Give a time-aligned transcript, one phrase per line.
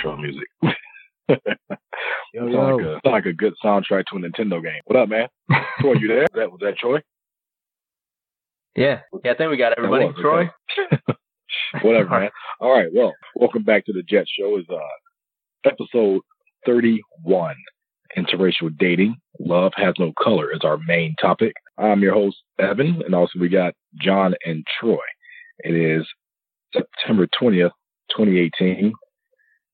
[0.00, 0.48] Intro music.
[2.32, 4.80] Yo, Sound like, a, sound like a good soundtrack to a Nintendo game.
[4.84, 5.28] What up, man?
[5.80, 6.26] Troy, you there?
[6.34, 7.00] That was that Troy?
[8.76, 9.00] Yeah.
[9.24, 10.06] Yeah, I think we got everybody.
[10.06, 10.50] Was, Troy?
[10.92, 11.14] okay.
[11.82, 12.30] Whatever, man.
[12.60, 14.58] All right, well, welcome back to the Jet Show.
[14.58, 16.22] Is uh episode
[16.66, 17.56] thirty-one.
[18.18, 21.52] Interracial dating, love has no color is our main topic.
[21.78, 24.98] I'm your host Evan, and also we got John and Troy.
[25.60, 26.04] It is
[26.74, 27.72] September twentieth,
[28.16, 28.92] twenty eighteen.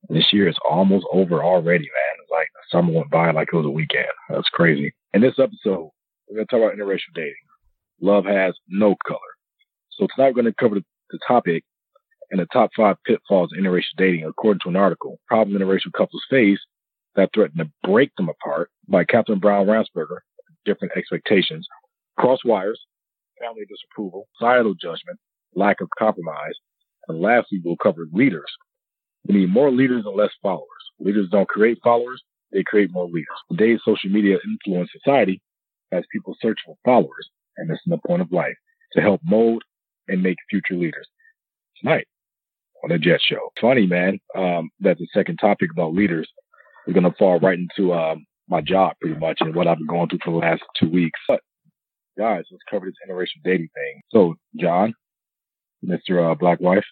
[0.09, 2.21] This year is almost over already, man.
[2.21, 4.07] It's like the summer went by like it was a weekend.
[4.29, 4.93] That's crazy.
[5.13, 5.91] In this episode,
[6.27, 7.33] we're gonna talk about interracial dating.
[7.99, 9.19] Love has no color.
[9.91, 11.63] So tonight we're gonna cover the, topic
[12.31, 16.23] and the top five pitfalls of interracial dating, according to an article, Problems interracial couples
[16.29, 16.59] face
[17.15, 20.19] that threaten to break them apart by Kathryn Brown Ramsperger,
[20.65, 21.67] Different Expectations,
[22.17, 22.79] Cross Wires,
[23.39, 25.19] Family Disapproval, Societal Judgment,
[25.55, 26.53] Lack of Compromise,
[27.07, 28.51] and lastly, we'll cover leaders.
[29.27, 30.67] We need more leaders and less followers.
[30.99, 33.27] Leaders don't create followers, they create more leaders.
[33.49, 35.41] Today's social media influence society
[35.91, 38.55] as people search for followers, and this is the point of life,
[38.93, 39.63] to help mold
[40.07, 41.07] and make future leaders.
[41.81, 42.07] Tonight
[42.83, 43.51] on the Jet Show.
[43.59, 46.27] Funny, man, um, that the second topic about leaders
[46.87, 49.87] is going to fall right into um, my job pretty much and what I've been
[49.87, 51.19] going through for the last two weeks.
[51.27, 51.41] But
[52.17, 54.01] guys, let's cover this interracial dating thing.
[54.11, 54.93] So, John,
[55.83, 56.31] Mr.
[56.31, 56.85] Uh, Black Wife,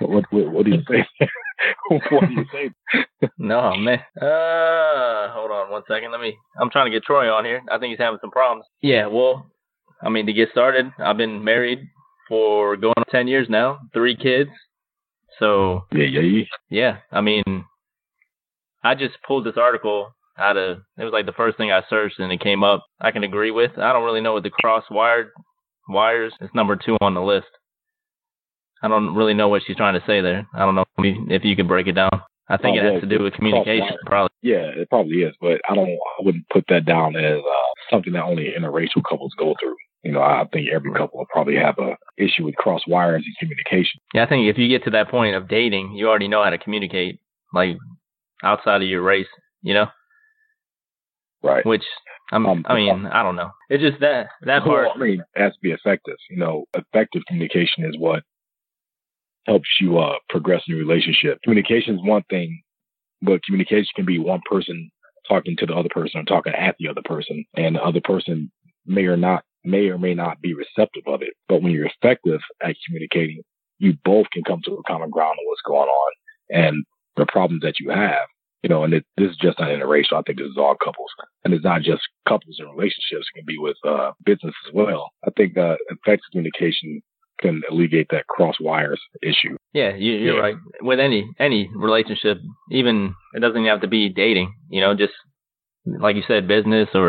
[0.00, 1.04] what, what, what do you say?
[2.10, 3.28] what do you say?
[3.38, 4.00] No, man.
[4.20, 6.10] Uh, hold on one second.
[6.12, 6.36] Let me.
[6.60, 7.62] I'm trying to get Troy on here.
[7.70, 8.64] I think he's having some problems.
[8.82, 9.46] Yeah, well,
[10.02, 11.80] I mean, to get started, I've been married
[12.28, 14.50] for going on 10 years now, three kids.
[15.38, 16.44] So, Yeah, yeah, yeah.
[16.70, 17.42] yeah, I mean,
[18.82, 22.18] I just pulled this article out of, it was like the first thing I searched
[22.18, 22.84] and it came up.
[23.00, 23.72] I can agree with.
[23.78, 25.28] I don't really know what the cross wired
[25.88, 27.46] wires is number two on the list.
[28.84, 30.46] I don't really know what she's trying to say there.
[30.52, 32.10] I don't know if you could break it down.
[32.50, 34.28] I think Oh, it has to do with communication, probably.
[34.42, 35.88] Yeah, it probably is, but I don't.
[35.88, 39.76] I wouldn't put that down as uh, something that only interracial couples go through.
[40.02, 43.34] You know, I think every couple will probably have a issue with cross wires and
[43.38, 43.98] communication.
[44.12, 46.50] Yeah, I think if you get to that point of dating, you already know how
[46.50, 47.20] to communicate,
[47.54, 47.78] like
[48.42, 49.26] outside of your race,
[49.62, 49.86] you know.
[51.42, 51.64] Right.
[51.64, 51.84] Which
[52.32, 53.50] I'm, Um, I mean, I don't know.
[53.70, 54.88] It's just that that part.
[54.94, 56.16] I mean, it has to be effective.
[56.28, 58.22] You know, effective communication is what
[59.46, 61.38] helps you uh, progress in your relationship.
[61.42, 62.62] Communication is one thing,
[63.22, 64.90] but communication can be one person
[65.28, 68.50] talking to the other person or talking at the other person, and the other person
[68.86, 71.32] may or not may or may not be receptive of it.
[71.48, 73.42] But when you're effective at communicating,
[73.78, 76.12] you both can come to a common ground on what's going on
[76.50, 76.84] and
[77.16, 78.26] the problems that you have.
[78.62, 80.14] You know, and it, this is just not interracial.
[80.14, 81.10] I think this is all couples,
[81.44, 83.26] and it's not just couples and relationships.
[83.34, 85.10] It can be with uh, business as well.
[85.26, 87.02] I think uh, effective communication
[87.44, 89.56] can alleviate that cross wires issue.
[89.72, 90.40] Yeah, you, you're Yeah.
[90.46, 90.56] right.
[90.80, 92.38] With any any relationship,
[92.70, 94.48] even it doesn't have to be dating.
[94.70, 95.12] You know, just
[96.06, 97.08] like you said, business or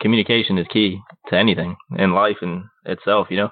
[0.00, 3.28] communication is key to anything in life and itself.
[3.30, 3.50] You know,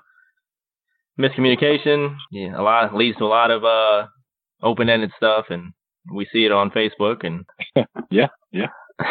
[1.19, 4.07] miscommunication, yeah, a lot leads to a lot of uh
[4.63, 5.73] open-ended stuff, and
[6.15, 7.45] we see it on Facebook and
[8.11, 8.69] Yeah, yeah.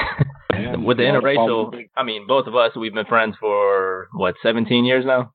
[0.51, 1.83] And with the a lot of interracial.
[1.95, 5.31] I mean, both of us, we've been friends for what 17 years now.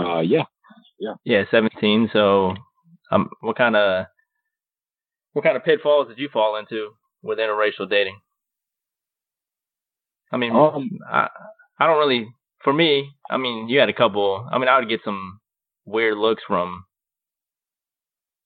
[0.00, 0.44] Uh, yeah.
[0.98, 2.10] Yeah, yeah, 17.
[2.12, 2.54] So,
[3.10, 4.06] um, what kind of
[5.32, 6.90] what kind of pitfalls did you fall into
[7.22, 8.18] with interracial dating?
[10.32, 11.28] I mean, Um, I
[11.78, 12.28] I don't really.
[12.62, 14.46] For me, I mean, you had a couple.
[14.52, 15.40] I mean, I would get some
[15.86, 16.84] weird looks from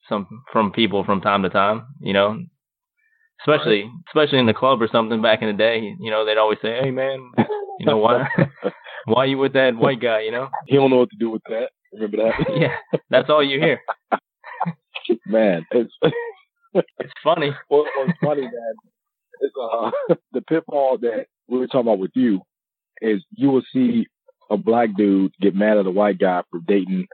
[0.08, 1.86] some from people from time to time.
[2.00, 2.44] You know,
[3.40, 5.94] especially especially in the club or something back in the day.
[6.00, 7.30] You know, they'd always say, "Hey, man,
[7.80, 8.28] you know why
[9.06, 11.42] why you with that white guy?" You know, he don't know what to do with
[11.48, 11.70] that.
[11.92, 12.34] Remember that?
[12.56, 13.80] yeah, that's all you hear.
[15.26, 15.92] Man, it's
[16.74, 17.50] It's funny.
[17.70, 18.74] well, what's funny, man.
[19.40, 19.90] it's uh
[20.32, 22.40] the pitfall that we were talking about with you
[23.00, 24.06] is you will see
[24.50, 27.06] a black dude get mad at a white guy for dating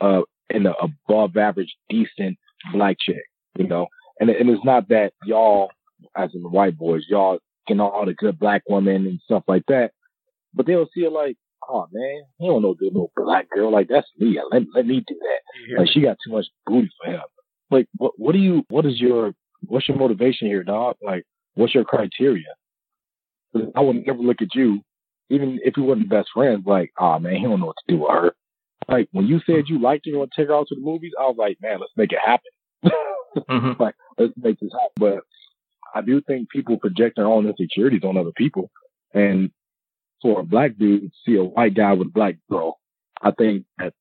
[0.00, 0.66] uh an
[1.08, 2.36] above average decent
[2.72, 3.22] black chick,
[3.58, 3.86] you know.
[4.20, 5.70] And and it's not that y'all
[6.16, 9.64] as in the white boys, y'all getting all the good black women and stuff like
[9.68, 9.92] that.
[10.54, 11.36] But they'll see it like,
[11.68, 13.72] oh man, he don't know the no black girl.
[13.72, 14.38] Like that's me.
[14.50, 15.78] Let let me do that.
[15.78, 17.22] Like she got too much booty for him.
[17.70, 19.32] Like what what do you what is your
[19.66, 20.96] what's your motivation here, dog?
[21.02, 21.24] Like
[21.54, 22.46] what's your criteria?
[23.74, 24.80] I would never look at you,
[25.28, 28.00] even if we wasn't best friends, like, oh man, he don't know what to do
[28.00, 28.34] with her.
[28.88, 30.80] Like when you said you liked her and want to take her out to the
[30.80, 32.50] movies, I was like, man, let's make it happen.
[33.36, 33.72] mm-hmm.
[33.82, 34.90] Like let's make this happen.
[34.96, 35.20] But
[35.94, 38.70] I do think people project their own insecurities on other people.
[39.12, 39.50] And
[40.22, 42.78] for a black dude to see a white guy with a black girl,
[43.22, 43.92] I think that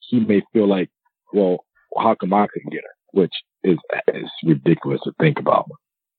[0.00, 0.90] he may feel like,
[1.32, 1.64] well,
[1.98, 2.94] how come I couldn't get her?
[3.12, 3.32] Which
[3.64, 3.78] is
[4.14, 5.68] is ridiculous to think about.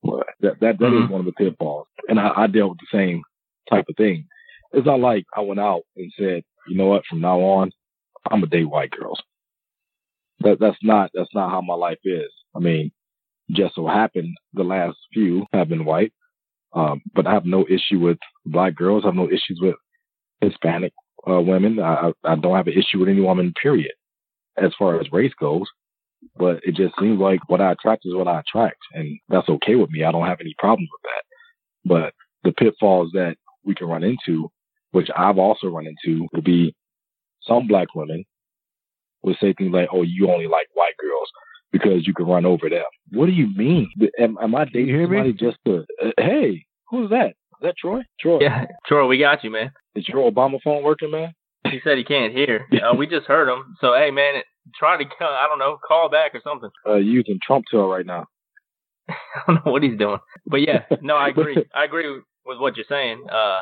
[0.03, 1.06] But that that, that mm-hmm.
[1.06, 1.88] is one of the pitfalls.
[2.07, 3.21] And I, I dealt with the same
[3.69, 4.25] type of thing.
[4.74, 7.71] It's not like I went out and said, you know what, from now on,
[8.30, 9.21] I'm gonna date white girls.
[10.42, 12.31] That that's not that's not how my life is.
[12.55, 12.91] I mean,
[13.51, 16.13] just so happened the last few have been white.
[16.73, 19.03] Um, but I have no issue with black girls.
[19.03, 19.75] I have no issues with
[20.41, 20.94] Hispanic
[21.29, 21.79] uh, women.
[21.79, 23.94] I, I don't have an issue with any woman, period,
[24.57, 25.65] as far as race goes.
[26.35, 29.75] But it just seems like what I attract is what I attract, and that's okay
[29.75, 30.03] with me.
[30.03, 31.23] I don't have any problems with that.
[31.85, 34.50] But the pitfalls that we can run into,
[34.91, 36.75] which I've also run into, would be
[37.41, 38.25] some black women
[39.23, 40.87] would say things like, "Oh, you only like white girls."
[41.71, 42.83] Because you can run over them.
[43.11, 43.89] What do you mean?
[44.19, 45.37] Am, am I dating somebody me?
[45.37, 45.85] just to?
[46.03, 47.29] Uh, hey, who's that?
[47.29, 48.01] Is that Troy?
[48.19, 48.39] Troy.
[48.41, 49.71] Yeah, Troy, we got you, man.
[49.95, 51.33] Is your Obama phone working, man?
[51.65, 52.65] He said he can't hear.
[52.71, 53.75] uh, we just heard him.
[53.81, 54.41] So hey, man,
[54.77, 56.69] try to I don't know, call back or something.
[56.87, 58.25] Uh, using Trump tool right now.
[59.09, 59.15] I
[59.47, 61.57] don't know what he's doing, but yeah, no, I agree.
[61.73, 63.25] I agree with what you're saying.
[63.31, 63.61] Uh,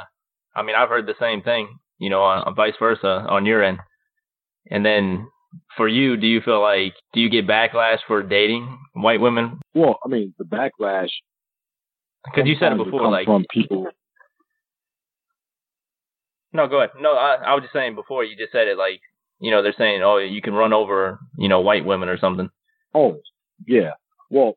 [0.55, 1.77] I mean, I've heard the same thing.
[1.97, 3.79] You know, on, on vice versa on your end.
[4.69, 5.27] And then
[5.77, 9.59] for you, do you feel like do you get backlash for dating white women?
[9.73, 11.09] Well, I mean, the backlash
[12.25, 13.87] because you said it before, like from people.
[16.53, 16.91] No, go ahead.
[16.99, 19.01] No, I, I was just saying before you just said it, like
[19.39, 22.49] you know they're saying, oh, you can run over you know white women or something.
[22.93, 23.17] Oh,
[23.67, 23.91] yeah.
[24.29, 24.55] Well,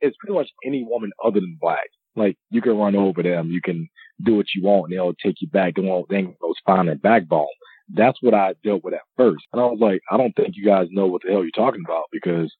[0.00, 1.88] it's pretty much any woman other than black.
[2.14, 3.88] Like you can run over them, you can
[4.22, 5.74] do what you want, and they'll take you back.
[5.74, 6.08] They won't.
[6.08, 7.46] They ain't no spine and backbone
[7.88, 9.44] that's what I dealt with at first.
[9.52, 11.82] And I was like, I don't think you guys know what the hell you're talking
[11.84, 12.52] about because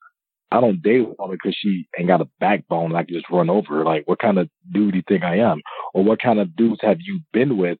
[0.51, 2.95] I don't date a woman because she ain't got a backbone.
[2.95, 3.85] I can just run over her.
[3.85, 5.63] Like, what kind of dude do you think I am?
[5.95, 7.79] Or what kind of dudes have you been with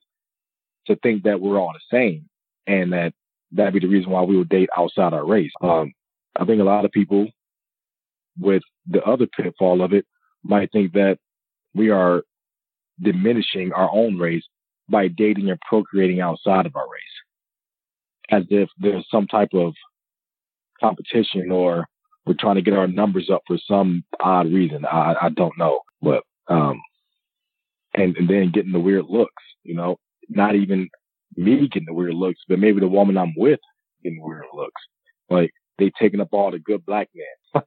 [0.87, 2.29] to think that we're all the same
[2.65, 3.13] and that
[3.51, 5.51] that'd be the reason why we would date outside our race?
[5.61, 5.93] Um,
[6.35, 7.27] I think a lot of people
[8.39, 10.05] with the other pitfall of it
[10.43, 11.19] might think that
[11.75, 12.23] we are
[13.01, 14.43] diminishing our own race
[14.89, 17.03] by dating and procreating outside of our race
[18.33, 19.73] as if there's some type of
[20.79, 21.85] competition or
[22.25, 24.85] we're trying to get our numbers up for some odd reason.
[24.85, 26.79] I, I don't know, but um,
[27.93, 29.97] and, and then getting the weird looks, you know,
[30.29, 30.89] not even
[31.35, 33.59] me getting the weird looks, but maybe the woman I'm with
[34.03, 34.81] getting weird looks.
[35.29, 37.25] Like they taking up all the good black men.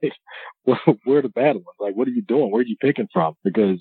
[0.65, 1.65] Like where are the bad ones?
[1.79, 2.51] Like what are you doing?
[2.51, 3.35] Where are you picking from?
[3.41, 3.79] Because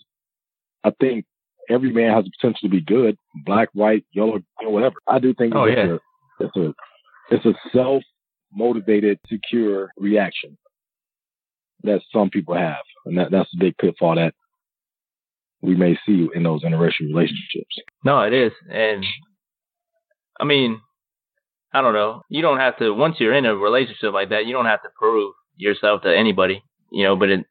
[0.85, 1.25] I think
[1.69, 4.95] every man has the potential to be good, black, white, yellow, whatever.
[5.09, 5.97] I do think oh, yeah.
[6.39, 6.75] It's a
[7.31, 8.03] it's a self
[8.53, 10.57] motivated, secure reaction
[11.83, 14.35] that some people have, and that that's a big pitfall that
[15.63, 17.77] we may see in those interracial relationships.
[18.05, 19.05] No, it is, and
[20.41, 20.81] I mean,
[21.73, 22.23] I don't know.
[22.29, 24.89] You don't have to once you're in a relationship like that, you don't have to
[24.99, 27.17] prove yourself to anybody, you know.
[27.17, 27.47] But it,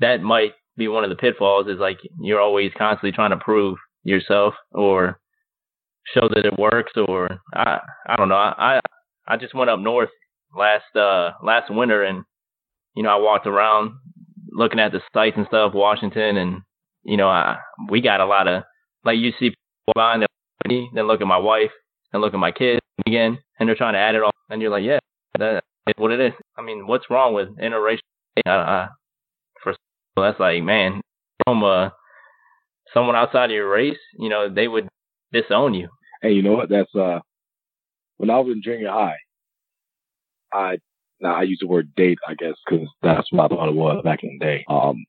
[0.00, 1.66] that might be one of the pitfalls.
[1.66, 5.18] Is like you're always constantly trying to prove yourself or
[6.14, 8.36] show that it works or I I don't know.
[8.36, 8.80] I I
[9.36, 10.10] just went up north
[10.56, 12.24] last uh last winter and
[12.94, 13.92] you know, I walked around
[14.50, 16.62] looking at the sites and stuff, Washington and
[17.02, 17.58] you know, I
[17.90, 18.62] we got a lot of
[19.04, 20.24] like you see people buying
[20.66, 21.70] me, then look at my wife,
[22.12, 24.70] and look at my kids again, and they're trying to add it all and you're
[24.70, 24.98] like, Yeah,
[25.38, 26.32] that is what it is.
[26.56, 27.98] I mean, what's wrong with interracial
[28.46, 28.88] uh, uh
[29.62, 29.74] for
[30.16, 31.00] that's like, man,
[31.44, 31.90] from uh
[32.94, 34.88] someone outside of your race, you know, they would
[35.32, 35.88] disown you.
[36.22, 36.68] Hey, you know what?
[36.68, 37.20] That's uh,
[38.16, 39.16] when I was in junior high,
[40.52, 40.78] I
[41.20, 44.02] now I use the word date, I guess, because that's what I thought it was
[44.04, 44.64] back in the day.
[44.68, 45.04] Um,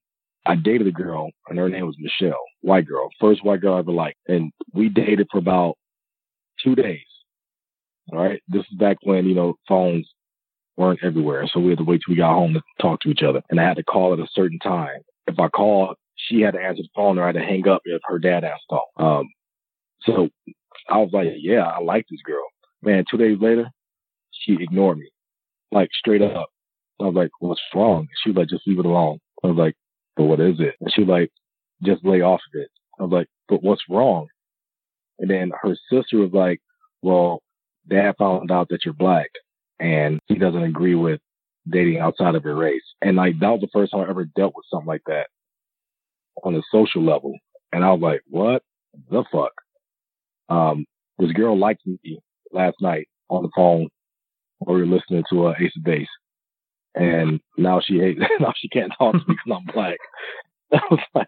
[0.46, 3.80] I dated a girl, and her name was Michelle, white girl, first white girl I
[3.80, 5.76] ever liked, and we dated for about
[6.64, 7.02] two days.
[8.12, 10.08] All right, this is back when you know phones
[10.78, 13.24] weren't everywhere, so we had to wait till we got home to talk to each
[13.24, 15.00] other, and I had to call at a certain time.
[15.28, 17.82] If I called she had to answer the phone or I had to hang up
[17.86, 18.90] if her dad asked call.
[18.98, 19.30] Um,
[20.02, 20.30] so
[20.90, 22.46] I was like, yeah, I like this girl.
[22.82, 23.70] Man, two days later,
[24.32, 25.10] she ignored me,
[25.72, 26.50] like straight up.
[27.00, 28.08] I was like, what's wrong?
[28.24, 29.20] She was like, just leave it alone.
[29.44, 29.76] I was like,
[30.16, 30.76] but what is it?
[30.82, 31.32] And she was like,
[31.84, 32.70] just lay off of it.
[33.00, 34.28] I was like, but what's wrong?
[35.20, 36.60] And then her sister was like,
[37.02, 37.42] well,
[37.90, 39.30] dad found out that you're black
[39.80, 41.20] and he doesn't agree with
[41.70, 42.84] dating outside of your race.
[43.02, 45.28] And like, that was the first time I ever dealt with something like that
[46.44, 47.34] on a social level.
[47.72, 48.64] And I was like, what
[49.10, 49.52] the fuck?
[50.50, 50.86] Um,
[51.20, 52.20] this girl liked me
[52.52, 53.88] last night on the phone
[54.60, 56.08] while we were listening to uh, Ace of Base.
[56.96, 59.98] And now she hates, now she can't talk to me because I'm black.
[60.74, 61.28] I was like,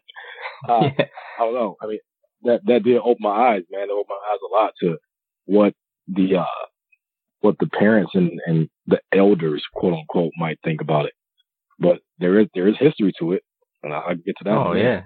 [0.68, 1.06] uh, yeah.
[1.40, 1.76] I don't know.
[1.82, 2.00] I mean,
[2.44, 3.84] that, that did open my eyes, man.
[3.84, 4.98] It opened my eyes a lot to
[5.46, 5.74] what
[6.08, 6.66] the, uh,
[7.42, 11.14] what the parents and, and the elders, quote unquote, might think about it.
[11.78, 13.44] But there is, there is history to it.
[13.84, 14.52] And I'll get to that.
[14.52, 15.04] Oh, yeah.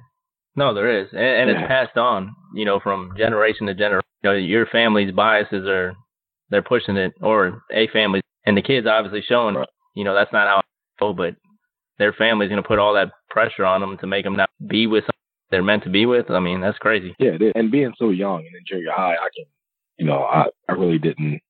[0.55, 1.09] No, there is.
[1.11, 1.59] And, and yeah.
[1.59, 4.07] it's passed on, you know, from generation to generation.
[4.23, 5.93] You know, your family's biases are,
[6.49, 9.55] they're pushing it, or a family, and the kids obviously showing,
[9.95, 10.61] you know, that's not how I
[10.99, 11.35] feel, but
[11.99, 14.87] their family's going to put all that pressure on them to make them not be
[14.87, 15.05] with
[15.53, 16.31] they're meant to be with.
[16.31, 17.15] I mean, that's crazy.
[17.19, 17.37] Yeah.
[17.53, 19.45] And being so young and in junior high, I can,
[19.99, 21.41] you know, I, I really didn't.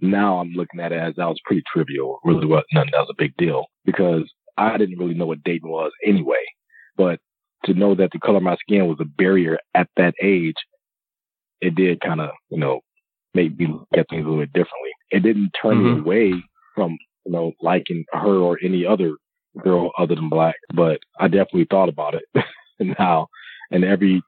[0.00, 2.20] Now I'm looking at it as that was pretty trivial.
[2.24, 4.22] Really, what nothing that was a big deal because
[4.56, 6.42] I didn't really know what dating was anyway.
[6.96, 7.20] But
[7.66, 10.56] to know that the color of my skin was a barrier at that age,
[11.60, 12.80] it did kind of, you know,
[13.34, 14.90] make me look at things a little bit differently.
[15.10, 15.94] It didn't turn mm-hmm.
[15.94, 16.42] me away
[16.74, 19.12] from, you know, liking her or any other
[19.62, 22.44] girl other than black, but I definitely thought about it
[22.98, 23.28] now.
[23.70, 24.22] And every,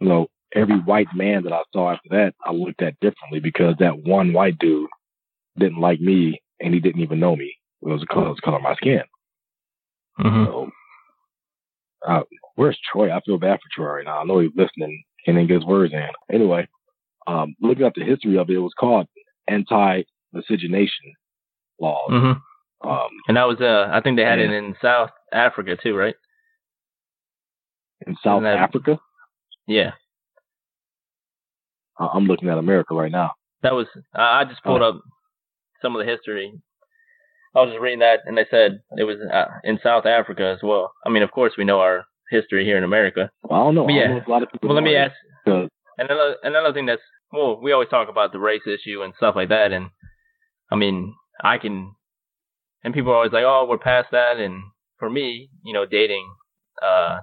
[0.00, 3.74] you know, every white man that I saw after that, I looked at differently because
[3.78, 4.88] that one white dude
[5.58, 7.54] didn't like me and he didn't even know me.
[7.82, 9.02] It was the color, was the color of my skin.
[10.20, 10.44] Mm-hmm.
[10.44, 10.70] So,
[12.06, 12.22] uh,
[12.56, 13.10] where's Troy?
[13.10, 14.20] I feel bad for Troy right now.
[14.20, 15.02] I know he's listening.
[15.24, 16.08] Can't even get his words in.
[16.32, 16.66] Anyway,
[17.26, 19.06] um, looking at the history of it, it was called
[19.48, 21.14] anti-miscegenation
[21.80, 22.10] laws.
[22.10, 22.88] Mm-hmm.
[22.88, 26.16] Um, and that was, uh, I think they had it in South Africa too, right?
[28.06, 28.98] In South that, Africa?
[29.66, 29.92] Yeah.
[31.98, 33.32] I'm looking at America right now.
[33.62, 35.00] That was, I just pulled up
[35.80, 36.52] some of the history
[37.54, 40.62] I was just reading that, and they said it was uh, in South Africa as
[40.62, 40.92] well.
[41.04, 43.30] I mean, of course, we know our history here in America.
[43.42, 43.84] Well, I don't know.
[43.84, 44.08] But yeah.
[44.08, 44.68] Know a lot of people.
[44.70, 45.14] Well, let me ask.
[45.98, 49.48] Another another thing that's well, we always talk about the race issue and stuff like
[49.48, 49.90] that, and
[50.70, 51.94] I mean, I can,
[52.84, 54.62] and people are always like, "Oh, we're past that." And
[54.98, 56.34] for me, you know, dating,
[56.82, 57.20] uh,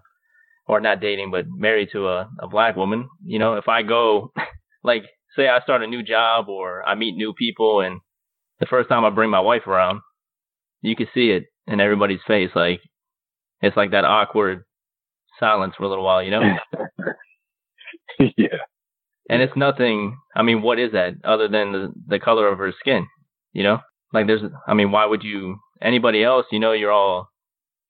[0.68, 4.32] or not dating, but married to a, a black woman, you know, if I go,
[4.84, 5.04] like,
[5.36, 8.02] say I start a new job or I meet new people, and
[8.60, 10.02] the first time I bring my wife around,
[10.82, 12.52] you can see it in everybody's face.
[12.56, 12.82] Like
[13.62, 14.64] it's like that awkward
[15.40, 16.42] silence for a little while, you know?
[18.38, 18.58] yeah.
[19.30, 20.18] And it's nothing.
[20.36, 23.08] I mean, what is that other than the the color of her skin?
[23.54, 23.80] You know,
[24.14, 24.42] like there's.
[24.68, 25.58] I mean, why would you?
[25.82, 26.46] Anybody else?
[26.52, 27.30] You know, you're all.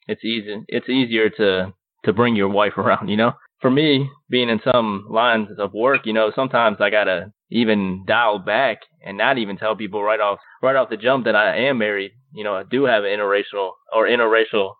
[0.07, 0.63] It's easy.
[0.67, 1.73] It's easier to
[2.05, 3.07] to bring your wife around.
[3.07, 7.31] You know, for me, being in some lines of work, you know, sometimes I gotta
[7.51, 11.35] even dial back and not even tell people right off right off the jump that
[11.35, 12.11] I am married.
[12.33, 14.73] You know, I do have an interracial or interracial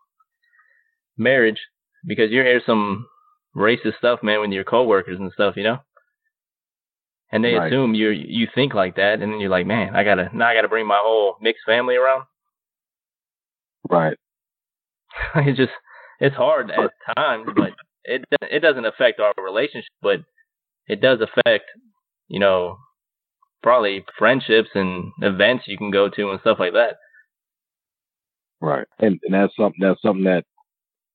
[1.18, 1.60] marriage
[2.06, 3.08] because you hear some
[3.56, 5.78] racist stuff, man, with your coworkers and stuff, you know.
[7.32, 7.72] And they right.
[7.72, 10.56] assume you you think like that, and then you're like, man, I gotta now I
[10.56, 12.24] gotta bring my whole mixed family around.
[13.88, 14.18] Right.
[15.36, 15.72] it's just
[16.20, 20.22] it's hard at times, but it it doesn't affect our relationship, but
[20.88, 21.66] it does affect
[22.30, 22.78] you know,
[23.62, 26.96] probably friendships and events you can go to and stuff like that.
[28.62, 28.88] Right.
[29.00, 30.46] And, and that's something, that's something that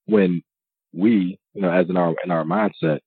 [0.07, 0.43] when
[0.95, 3.01] we, you know, as in our, in our mindset,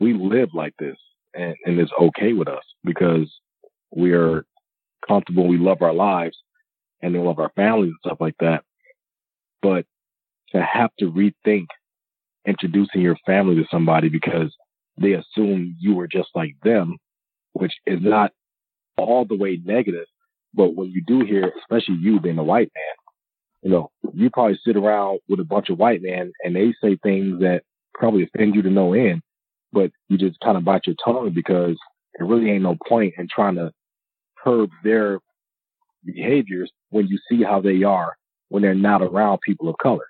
[0.00, 0.96] we live like this
[1.34, 3.32] and, and it's okay with us because
[3.94, 4.44] we are
[5.06, 5.46] comfortable.
[5.46, 6.36] We love our lives
[7.00, 8.64] and we love our families and stuff like that.
[9.60, 9.86] But
[10.50, 11.66] to have to rethink
[12.46, 14.54] introducing your family to somebody because
[14.98, 16.96] they assume you were just like them,
[17.52, 18.32] which is not
[18.96, 20.06] all the way negative.
[20.54, 22.96] But when you do hear, especially you being a white man,
[23.62, 26.96] you know, you probably sit around with a bunch of white men and they say
[27.02, 27.62] things that
[27.94, 29.22] probably offend you to no end,
[29.72, 31.76] but you just kind of bite your tongue because
[32.16, 33.70] there really ain't no point in trying to
[34.42, 35.20] curb their
[36.04, 38.16] behaviors when you see how they are
[38.48, 40.06] when they're not around people of color.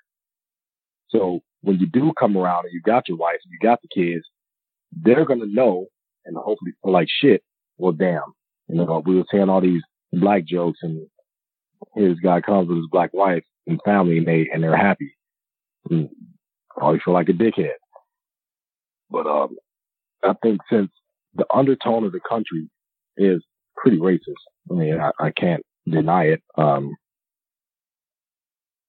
[1.11, 3.89] So when you do come around and you got your wife and you got the
[3.89, 4.25] kids,
[4.91, 5.87] they're gonna know
[6.25, 7.43] and hopefully feel like shit.
[7.79, 8.35] Well, damn,
[8.69, 9.83] you know, we were saying all these
[10.13, 11.07] black jokes, and
[11.97, 15.17] this guy comes with his black wife and family, and they and they're happy.
[15.91, 16.09] And
[16.81, 17.79] I feel like a dickhead.
[19.11, 19.57] But um,
[20.23, 20.91] I think since
[21.35, 22.69] the undertone of the country
[23.17, 23.43] is
[23.77, 24.21] pretty racist,
[24.71, 26.43] I mean, I, I can't deny it.
[26.57, 26.95] Um,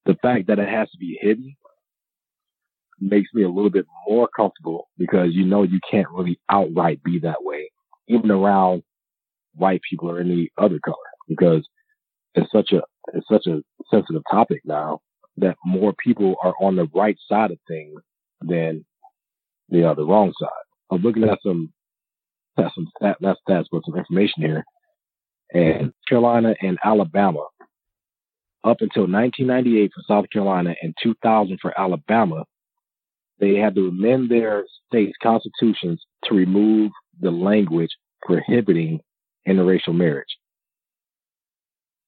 [0.05, 1.55] the fact that it has to be hidden
[2.99, 7.19] makes me a little bit more comfortable because you know you can't really outright be
[7.19, 7.69] that way,
[8.07, 8.83] even around
[9.55, 10.95] white people or any other color,
[11.27, 11.67] because
[12.35, 12.81] it's such a
[13.13, 13.61] it's such a
[13.91, 14.99] sensitive topic now
[15.37, 17.99] that more people are on the right side of things
[18.41, 18.85] than
[19.69, 20.49] the uh, the wrong side.
[20.91, 21.71] I'm looking at some
[22.57, 24.63] at some stat, not stats, but some information here.
[25.53, 27.45] And Carolina and Alabama,
[28.63, 32.43] up until 1998 for South Carolina and 2000 for Alabama,
[33.39, 38.99] they had to amend their state's constitutions to remove the language prohibiting
[39.47, 40.37] interracial marriage.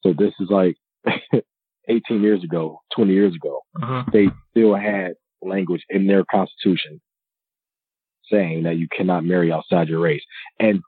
[0.05, 0.75] So this is like
[1.87, 3.61] 18 years ago, 20 years ago.
[3.81, 4.03] Uh-huh.
[4.13, 7.01] They still had language in their constitution
[8.31, 10.23] saying that you cannot marry outside your race.
[10.59, 10.81] And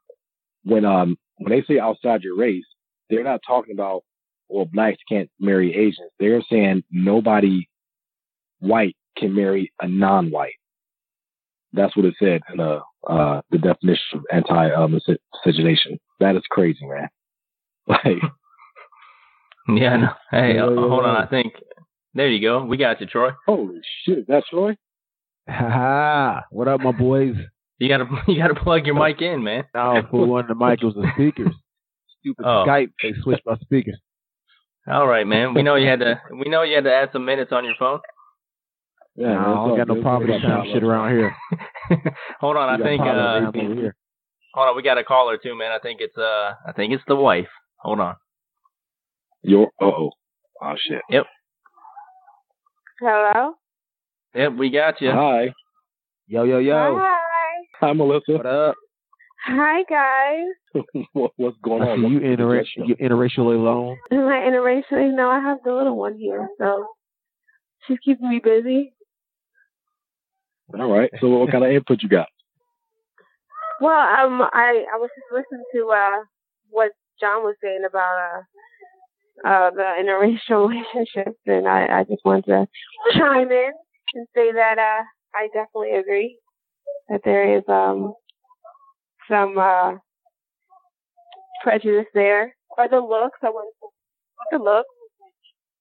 [0.64, 2.66] when um when they say outside your race,
[3.10, 4.04] they're not talking about
[4.50, 6.12] well blacks can't marry Asians.
[6.20, 7.68] They're saying nobody
[8.60, 10.54] white can marry a non-white.
[11.74, 16.00] That's what it said in the uh, the definition of anti uh, miscegenation.
[16.20, 17.08] That is crazy, man.
[17.88, 18.22] Like,
[19.76, 20.08] Yeah, no.
[20.32, 21.16] Hey, Yeah, uh, yeah, hold on.
[21.16, 21.54] I think
[22.14, 22.64] there you go.
[22.64, 23.32] We got you, Troy.
[23.46, 24.76] holy shit, that's Troy.
[25.50, 26.44] Ha ha!
[26.52, 27.36] What up, my boys?
[27.80, 29.64] You gotta you gotta plug your mic in, man.
[29.76, 31.54] No, for one, the mic was the speakers.
[32.22, 32.66] Stupid Oh.
[32.68, 34.00] Skype, they switched my speakers.
[34.88, 35.54] All right, man.
[35.54, 36.20] We know you had to.
[36.32, 38.00] We know you had to add some minutes on your phone.
[39.16, 40.04] Yeah, no, I don't it's got no good.
[40.04, 41.36] poverty We time shit around here.
[42.40, 42.68] hold on.
[42.82, 43.00] I think.
[43.02, 43.96] Uh, here.
[44.56, 44.76] hold on.
[44.76, 45.72] We got a caller too, man.
[45.72, 46.18] I think it's.
[46.18, 47.50] Uh, I think it's the wife.
[47.82, 48.16] Hold on.
[49.44, 50.12] Your uh oh,
[50.62, 51.02] oh shit.
[51.10, 51.26] Yep.
[53.00, 53.54] Hello.
[54.36, 55.12] Yep, we got you.
[55.12, 55.54] Hi,
[56.28, 56.98] Yo, yo, yo.
[57.00, 57.08] Hi.
[57.80, 58.34] hi, Melissa.
[58.34, 58.76] What up?
[59.46, 60.84] Hi guys.
[61.14, 61.98] what, what's going I on?
[61.98, 63.98] see you Welcome to the interra- you interracially alone.
[64.12, 65.16] Am I interracial?
[65.16, 66.88] No, I have the little one here, so
[67.88, 68.94] she's keeping me busy.
[70.78, 71.10] All right.
[71.22, 72.28] So, what kind of input you got?
[73.80, 76.24] Well, um, I I was just listening to uh
[76.70, 78.42] what John was saying about uh
[79.46, 82.68] uh the interracial relationships, and I I just wanted to
[83.14, 83.72] chime in
[84.16, 85.04] and say that uh
[85.36, 86.38] I definitely agree
[87.10, 88.14] that there is um
[89.30, 89.94] some uh
[91.64, 93.40] prejudice there or the looks.
[93.44, 93.74] I want
[94.52, 94.90] the looks.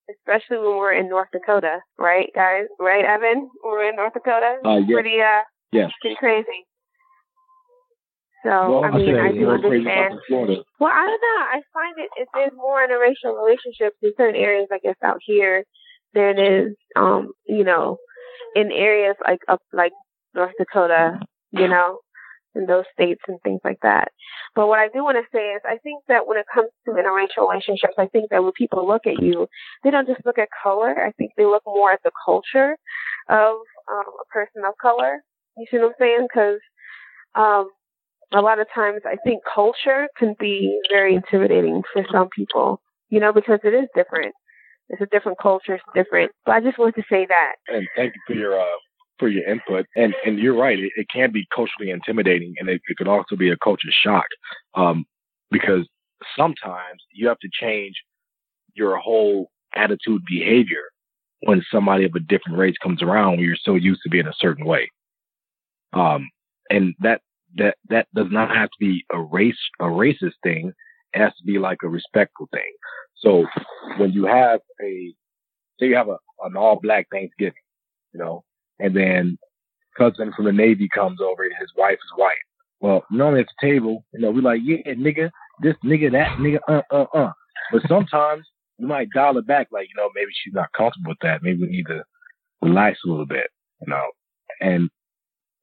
[0.08, 2.66] Especially when we're in North Dakota, right, guys?
[2.78, 3.50] Right, Evan?
[3.64, 4.58] We're in North Dakota.
[4.64, 4.88] Uh, yes.
[4.92, 5.40] Pretty, uh,
[5.72, 5.90] Yes.
[6.00, 6.64] pretty crazy.
[8.46, 9.86] So Well, I mean, say I do understand.
[9.86, 10.62] about in Florida.
[10.78, 11.38] Well, I don't know.
[11.50, 15.64] I find it if there's more interracial relationships in certain areas, I guess out here,
[16.14, 17.96] than is, um, you know,
[18.54, 19.90] in areas like up like
[20.32, 21.18] North Dakota,
[21.50, 21.98] you know,
[22.54, 24.12] in those states and things like that.
[24.54, 26.92] But what I do want to say is, I think that when it comes to
[26.92, 29.48] interracial relationships, I think that when people look at you,
[29.82, 30.94] they don't just look at color.
[31.04, 32.76] I think they look more at the culture
[33.28, 33.56] of
[33.90, 35.20] um, a person of color.
[35.58, 36.26] You see what I'm saying?
[36.30, 36.60] Because
[37.34, 37.70] um,
[38.32, 43.20] a lot of times I think culture can be very intimidating for some people, you
[43.20, 44.34] know, because it is different.
[44.88, 46.32] It's a different culture, it's different.
[46.44, 47.54] But I just wanted to say that.
[47.68, 48.76] And thank you for your uh,
[49.18, 49.86] for your input.
[49.96, 50.78] And and you're right.
[50.78, 54.26] It, it can be culturally intimidating, and it, it could also be a culture shock,
[54.74, 55.04] um,
[55.50, 55.88] because
[56.36, 57.94] sometimes you have to change
[58.74, 60.82] your whole attitude, behavior
[61.40, 63.32] when somebody of a different race comes around.
[63.32, 64.90] When you're so used to being a certain way,
[65.92, 66.28] um,
[66.70, 67.22] and that
[67.56, 70.72] that that does not have to be a race a racist thing.
[71.12, 72.72] It has to be like a respectful thing.
[73.16, 73.46] So
[73.98, 75.14] when you have a
[75.78, 77.54] say you have a an all black Thanksgiving,
[78.12, 78.44] you know,
[78.78, 79.38] and then
[79.96, 82.34] cousin from the Navy comes over and his wife is white.
[82.80, 85.30] Well, normally at the table, you know, we're like, yeah, nigga,
[85.62, 87.32] this nigga, that nigga, uh, uh, uh.
[87.72, 88.44] But sometimes
[88.78, 91.42] you might dial it back, like, you know, maybe she's not comfortable with that.
[91.42, 92.04] Maybe we need to
[92.60, 93.48] relax a little bit,
[93.80, 94.04] you know.
[94.60, 94.90] And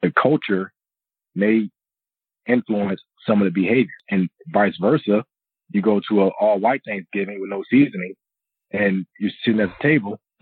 [0.01, 0.73] the culture
[1.36, 1.69] may
[2.47, 5.23] influence some of the behavior, and vice versa.
[5.71, 8.13] You go to an all white Thanksgiving with no seasoning,
[8.71, 10.19] and you're sitting at the table.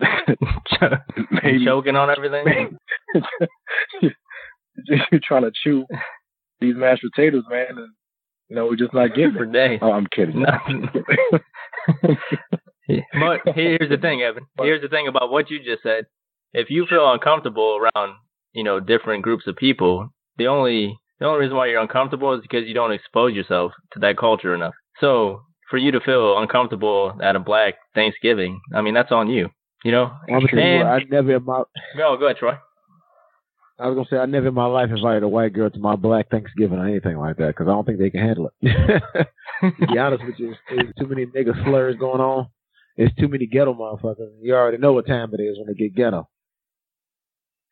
[1.42, 2.76] maybe choking on everything.
[4.74, 5.84] you're trying to chew
[6.60, 7.92] these mashed potatoes, man, and
[8.48, 9.52] you know we're just not getting for it.
[9.52, 9.78] days.
[9.82, 10.44] Oh, I'm kidding.
[12.88, 14.46] But here's the thing, Evan.
[14.58, 16.06] Here's the thing about what you just said.
[16.52, 18.16] If you feel uncomfortable around,
[18.52, 22.40] you know, different groups of people, the only the only reason why you're uncomfortable is
[22.42, 24.74] because you don't expose yourself to that culture enough.
[25.00, 29.48] So for you to feel uncomfortable at a black Thanksgiving, I mean that's on you.
[29.84, 30.12] You know.
[30.28, 31.62] I'm And- I never in my
[31.96, 32.54] Go, go ahead, Troy.
[33.78, 35.96] I was gonna say I never in my life invited a white girl to my
[35.96, 39.02] black Thanksgiving or anything like that because I don't think they can handle it.
[39.80, 42.48] to be honest with you, there's too many nigga slurs going on.
[42.96, 44.30] There's too many ghetto motherfuckers.
[44.40, 46.28] You already know what time it is when they get ghetto.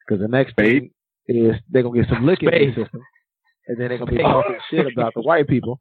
[0.08, 0.90] Because the next thing
[1.28, 2.74] is they're gonna get some liquor in Spade.
[2.74, 3.02] the system,
[3.70, 5.80] and then they're gonna be talking shit about the white people.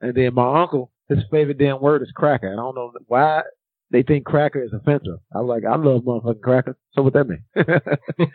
[0.00, 2.48] And then my uncle, his favorite damn word is cracker.
[2.48, 3.42] And I don't know why
[3.90, 5.18] they think cracker is offensive.
[5.34, 6.76] I was like, I love motherfucking cracker.
[6.92, 7.42] So what that mean?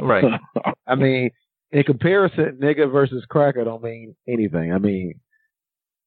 [0.00, 0.24] Right.
[0.86, 1.30] I mean,
[1.72, 4.72] in comparison, nigga versus cracker don't mean anything.
[4.72, 5.14] I mean,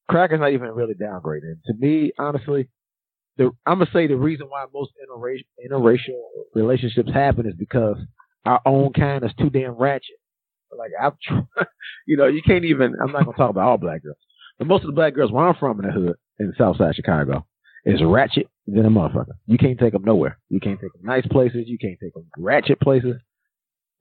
[0.08, 1.62] cracker's not even really downgraded.
[1.66, 2.68] To me, honestly,
[3.36, 6.22] the I'm gonna say the reason why most interracial, interracial
[6.54, 7.98] relationships happen is because
[8.46, 10.16] our own kind is too damn ratchet.
[10.76, 11.62] Like I've, tr-
[12.06, 12.94] you know, you can't even.
[13.02, 14.18] I'm not gonna talk about all black girls,
[14.58, 17.46] but most of the black girls where I'm from in the hood in Southside Chicago
[17.84, 19.34] is ratchet than a motherfucker.
[19.46, 20.38] You can't take them nowhere.
[20.48, 21.64] You can't take them nice places.
[21.66, 23.16] You can't take them ratchet places.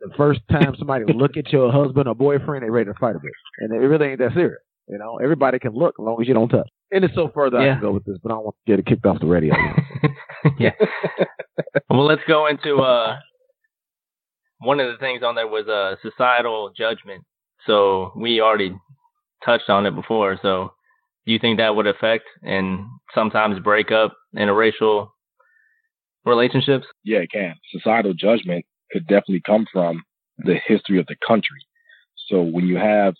[0.01, 3.19] The first time somebody look at your husband or boyfriend, they ready to fight a
[3.19, 4.59] bitch, and it really ain't that serious.
[4.87, 6.69] You know, everybody can look as long as you don't touch.
[6.91, 8.79] And it's so further I can go with this, but I don't want to get
[8.79, 9.55] it kicked off the radio.
[10.59, 10.71] yeah.
[11.89, 13.17] well, let's go into uh
[14.65, 17.23] one of the things on there was uh societal judgment.
[17.65, 18.75] So we already
[19.43, 20.37] touched on it before.
[20.41, 20.73] So
[21.25, 25.09] do you think that would affect and sometimes break up interracial
[26.25, 26.85] relationships?
[27.03, 27.55] yeah, it can.
[27.71, 30.03] Societal judgment could definitely come from
[30.37, 31.59] the history of the country.
[32.27, 33.13] So when you have,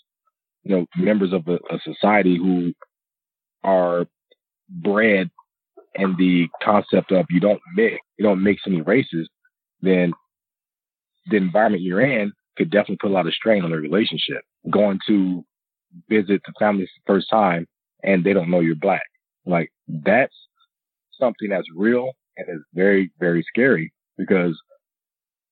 [0.64, 2.74] you know, members of a, a society who
[3.64, 4.06] are
[4.70, 5.30] bred
[5.96, 9.30] in the concept of you don't mix, you don't mix any races,
[9.82, 10.14] then
[11.28, 14.42] the environment you're in could definitely put a lot of strain on the relationship.
[14.70, 15.44] Going to
[16.10, 17.68] visit the family for the first time
[18.04, 19.04] and they don't know you're black.
[19.46, 20.36] Like that's
[21.20, 24.60] something that's real and is very, very scary because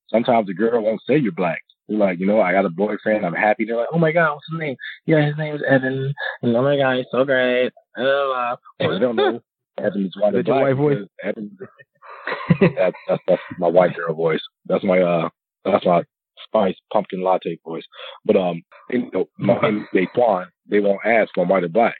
[0.10, 1.60] sometimes the girl won't say you're black.
[1.88, 3.66] You're like, you know, I got a boyfriend, I'm happy.
[3.66, 4.76] They're like, oh my God, what's his name?
[5.06, 6.14] Yeah, his name's Evan.
[6.42, 7.72] And oh my God, he's so great.
[7.98, 9.42] Uh, well, they don't know
[9.78, 11.08] Evan is white Is your white voice?
[11.24, 11.58] Evan,
[12.76, 14.42] that's, that's, that's my white girl voice.
[14.66, 15.30] That's my, uh,
[15.66, 16.04] that's my
[16.46, 17.84] spice pumpkin latte voice.
[18.26, 20.48] But, um, you know, my name is Daquan.
[20.70, 21.96] They won't ask if I'm white or black.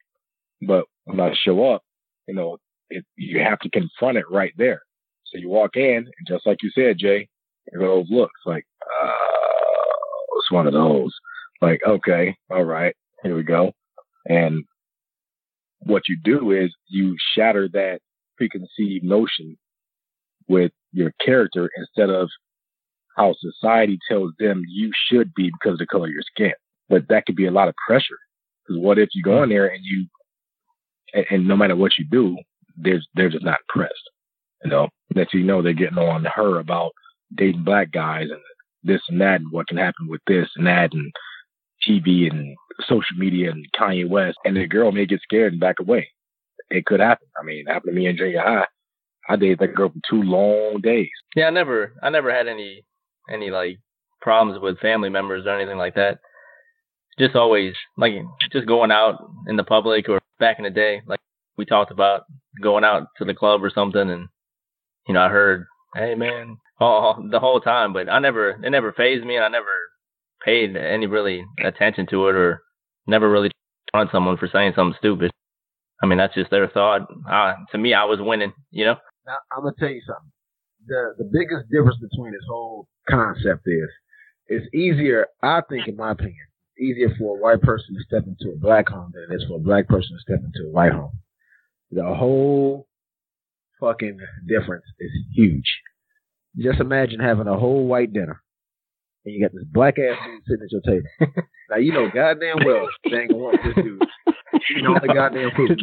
[0.62, 1.84] But when I show up,
[2.28, 2.58] you know,
[2.90, 4.82] it, you have to confront it right there.
[5.26, 7.28] So you walk in, and just like you said, Jay,
[7.72, 9.12] you know, those looks like, uh,
[10.38, 11.14] it's one of those.
[11.62, 13.72] Like, okay, all right, here we go.
[14.26, 14.64] And
[15.80, 18.00] what you do is you shatter that
[18.38, 19.58] preconceived notion
[20.48, 22.30] with your character instead of
[23.16, 26.54] how society tells them you should be because of the color of your skin.
[26.90, 28.18] But that could be a lot of pressure.
[28.66, 30.06] Because what if you go in there and you,
[31.14, 32.38] and, and no matter what you do,
[32.78, 34.10] they're they're just not impressed.
[34.64, 36.92] You know, thing you know, they're getting on her about
[37.36, 38.42] dating black guys and
[38.84, 41.12] this and that, and what can happen with this and that, and
[41.88, 45.80] TV and social media and Kanye West, and the girl may get scared and back
[45.80, 46.10] away.
[46.70, 47.28] It could happen.
[47.40, 48.66] I mean, it happened to me in junior high.
[49.30, 51.10] I dated that girl for two long days.
[51.36, 52.84] Yeah, I never I never had any
[53.32, 53.80] any like
[54.22, 56.20] problems with family members or anything like that.
[57.20, 58.14] Just always like
[58.52, 59.16] just going out
[59.48, 61.20] in the public or back in the day, like
[61.58, 62.22] we talked about
[62.62, 64.28] going out to the club or something and
[65.08, 68.94] you know, I heard, Hey man, all the whole time, but I never it never
[68.94, 69.68] phased me and I never
[70.44, 72.64] paid any really attention to it or
[73.08, 73.52] never really
[73.94, 75.32] on someone for saying something stupid.
[76.02, 77.08] I mean, that's just their thought.
[77.32, 78.96] Uh, to me, I was winning, you know?
[79.26, 80.33] Now I'm gonna tell you something.
[80.88, 83.90] The the biggest difference between this whole concept is
[84.48, 86.46] it's easier, I think, in my opinion,
[86.78, 89.58] easier for a white person to step into a black home than it is for
[89.58, 91.20] a black person to step into a white home.
[91.92, 92.88] The whole
[93.80, 95.80] fucking difference is huge.
[96.58, 98.44] Just imagine having a whole white dinner
[99.26, 101.44] and you got this black ass dude sitting at your table.
[101.70, 104.02] now you know goddamn well they ain't gonna want this dude.
[104.70, 105.82] You know the goddamn food.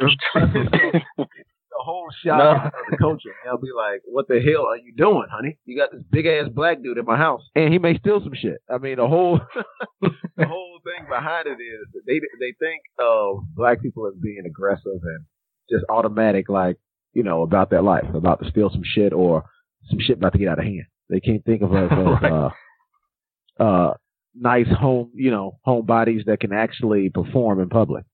[1.82, 2.50] whole shot No.
[2.66, 3.30] of the culture.
[3.44, 5.58] They'll be like, "What the hell are you doing, honey?
[5.64, 8.34] You got this big ass black dude in my house, and he may steal some
[8.34, 9.40] shit." I mean, the whole
[10.00, 14.42] the whole thing behind it is that they they think of black people as being
[14.46, 15.24] aggressive and
[15.70, 16.76] just automatic, like
[17.14, 19.44] you know, about their life, about to steal some shit or
[19.90, 20.84] some shit about to get out of hand.
[21.10, 21.90] They can't think of us
[22.24, 23.94] as uh, uh,
[24.34, 28.04] nice home, you know, home bodies that can actually perform in public.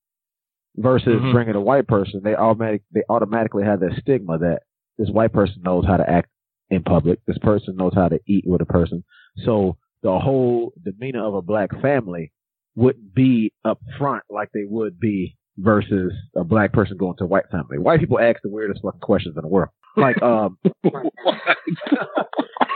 [0.79, 1.33] Versus Mhm.
[1.33, 4.63] bringing a white person, they automatic they automatically have that stigma that
[4.97, 6.31] this white person knows how to act
[6.71, 7.19] in public.
[7.27, 9.03] This person knows how to eat with a person.
[9.39, 12.33] So the whole demeanor of a black family
[12.77, 17.27] wouldn't be up front like they would be versus a black person going to a
[17.27, 17.79] white family.
[17.79, 19.71] White people ask the weirdest fucking questions in the world.
[19.99, 20.59] Like, um,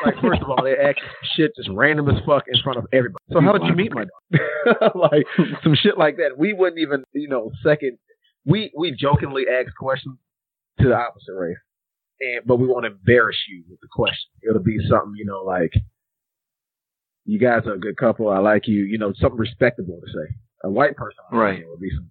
[0.04, 0.96] like first of all, they ask
[1.36, 3.22] shit just random as fuck in front of everybody.
[3.32, 4.92] So how did you meet my dog?
[4.94, 5.26] like
[5.62, 6.36] some shit like that.
[6.36, 7.98] We wouldn't even, you know, second.
[8.44, 10.16] We we jokingly ask questions
[10.80, 11.58] to the opposite race,
[12.20, 14.30] and but we won't embarrass you with the question.
[14.42, 15.72] It'll be something, you know, like
[17.24, 18.28] you guys are a good couple.
[18.28, 18.82] I like you.
[18.82, 20.34] You know, something respectable to say.
[20.64, 21.60] A white person, Right.
[21.60, 22.10] It would be some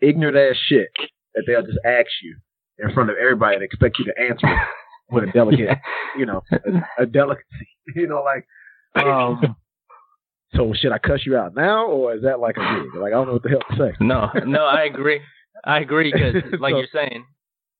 [0.00, 0.88] ignorant ass shit
[1.34, 2.36] that they'll just ask you
[2.78, 4.58] in front of everybody and expect you to answer it
[5.10, 5.78] with a delicate,
[6.18, 7.46] you know, a, a delicacy.
[7.96, 8.46] You know, like,
[9.04, 9.56] um,
[10.54, 12.94] so should I cuss you out now, or is that like a gig?
[12.94, 13.96] Like, I don't know what the hell to say.
[14.00, 15.20] No, no, I agree.
[15.64, 17.24] I agree because, like So- you're saying,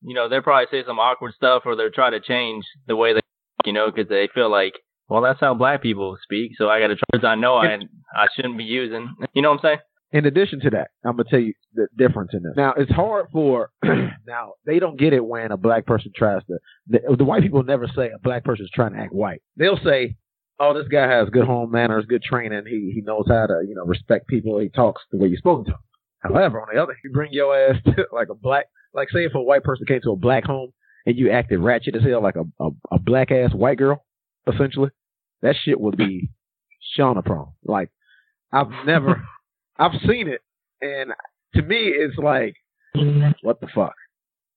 [0.03, 3.13] you know, they'll probably say some awkward stuff or they'll try to change the way
[3.13, 3.21] they,
[3.65, 4.73] you know, because they feel like,
[5.09, 7.05] well, that's how black people speak, so I got to try.
[7.13, 7.79] Because I know I
[8.17, 9.15] I shouldn't be using.
[9.35, 9.79] You know what I'm saying?
[10.13, 12.53] In addition to that, I'm gonna tell you the difference in this.
[12.55, 16.59] Now, it's hard for now they don't get it when a black person tries to.
[16.89, 19.41] The, the white people never say a black person's trying to act white.
[19.57, 20.17] They'll say,
[20.61, 22.65] "Oh, this guy has good home manners, good training.
[22.67, 24.59] He he knows how to you know respect people.
[24.59, 25.79] He talks the way you're spoken to him."
[26.19, 29.35] However, on the other, you bring your ass to like a black, like say if
[29.35, 30.73] a white person came to a black home
[31.07, 34.05] and you acted ratchet as hell, like a a, a black ass white girl,
[34.47, 34.91] essentially,
[35.41, 36.29] that shit would be
[36.99, 37.55] Shauna prom.
[37.65, 37.89] Like
[38.53, 39.23] I've never.
[39.79, 40.41] I've seen it,
[40.81, 41.13] and
[41.55, 42.55] to me, it's like,
[43.43, 43.95] what the fuck?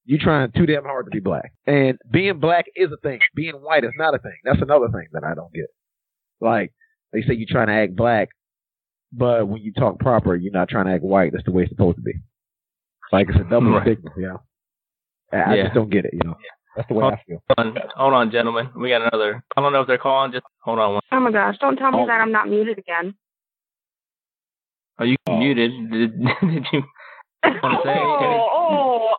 [0.05, 3.19] You trying too damn hard to be black, and being black is a thing.
[3.33, 4.37] Being white is not a thing.
[4.43, 5.65] That's another thing that I don't get.
[6.41, 6.73] Like
[7.11, 8.29] they say, you're trying to act black,
[9.11, 11.31] but when you talk proper, you're not trying to act white.
[11.31, 12.13] That's the way it's supposed to be.
[13.11, 13.83] Like it's a double Right.
[13.83, 14.41] stigma, you know.
[15.31, 15.63] I I Yeah.
[15.63, 16.35] just don't get it, you know.
[16.75, 17.41] That's the way I feel.
[17.57, 18.69] Hold on, hold on, gentlemen.
[18.75, 19.43] We got another.
[19.55, 20.33] I don't know if they're calling.
[20.33, 20.95] Just hold on.
[20.95, 21.01] One.
[21.11, 21.57] Oh my gosh!
[21.59, 22.05] Don't tell me Oh.
[22.05, 23.15] that I'm not muted again.
[24.99, 25.37] Are you Oh.
[25.37, 25.71] muted?
[25.91, 26.83] Did, did you?
[27.61, 28.49] Wanna say oh,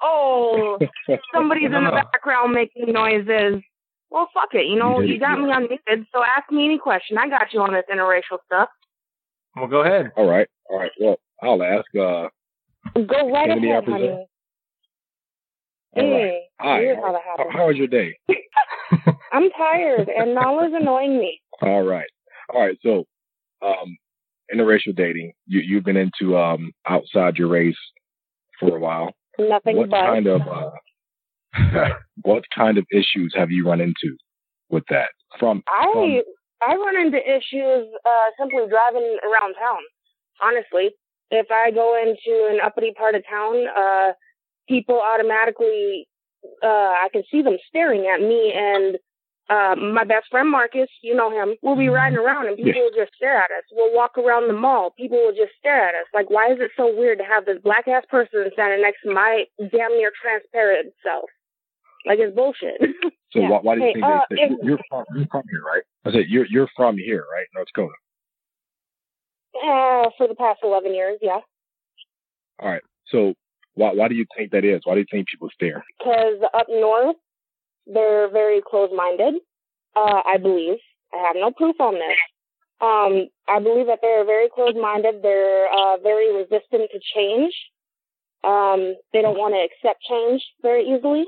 [0.02, 1.16] oh, oh!
[1.34, 3.62] Somebody's in the background making noises.
[4.10, 4.66] Well, fuck it.
[4.66, 5.44] You know, You you got yeah.
[5.44, 7.18] me unmuted, so ask me any question.
[7.18, 8.68] I got you on this interracial stuff.
[9.56, 10.10] Well, go ahead.
[10.16, 10.90] All right, all right.
[11.00, 11.86] Well, I'll ask.
[11.94, 12.28] Uh,
[13.00, 13.92] Go right ahead, presume?
[13.92, 14.26] honey.
[15.96, 16.32] all right.
[16.32, 16.78] Mm, Hi.
[16.78, 18.16] weird how How, how was your day?
[19.32, 21.40] I'm tired, and Nala's annoying me.
[21.62, 22.06] All right.
[22.54, 22.78] All right.
[22.82, 23.04] So,
[23.62, 23.96] um,
[24.54, 27.76] interracial dating, you, you've been into um, outside your race
[28.60, 29.12] for a while.
[29.38, 30.00] Nothing what but.
[30.00, 31.90] kind of uh,
[32.22, 34.16] what kind of issues have you run into
[34.70, 35.08] with that?
[35.38, 36.22] From I
[36.62, 39.80] I run into issues uh, simply driving around town.
[40.40, 40.90] Honestly,
[41.30, 44.12] if I go into an uppity part of town, uh,
[44.68, 46.08] people automatically
[46.62, 48.98] uh, I can see them staring at me and.
[49.48, 52.90] Uh, my best friend Marcus, you know him, we'll be riding around and people will
[52.96, 53.62] just stare at us.
[53.72, 56.06] We'll walk around the mall, people will just stare at us.
[56.12, 59.12] Like, why is it so weird to have this black ass person standing next to
[59.14, 61.30] my damn near transparent self?
[62.04, 62.80] Like, it's bullshit.
[63.30, 63.50] so Yeah.
[63.50, 65.82] why, why do you Hey, think uh, they, you're from you're from here, right?
[66.04, 67.46] I said you're you're from here, right?
[67.54, 67.94] North Dakota.
[69.56, 71.40] uh, for the past 11 years, yeah.
[72.60, 72.82] All right.
[73.08, 73.34] So
[73.74, 74.80] why why do you think that is?
[74.84, 75.84] Why do you think people stare?
[75.98, 77.16] because up north
[77.86, 79.34] they're very closed-minded.
[79.94, 80.78] Uh, I believe
[81.14, 82.18] I have no proof on this.
[82.80, 85.22] Um, I believe that they're very closed-minded.
[85.22, 87.54] They're uh, very resistant to change.
[88.44, 91.24] Um, they don't want to accept change very easily.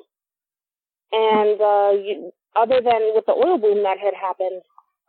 [1.11, 4.61] And uh, you, other than with the oil boom that had happened,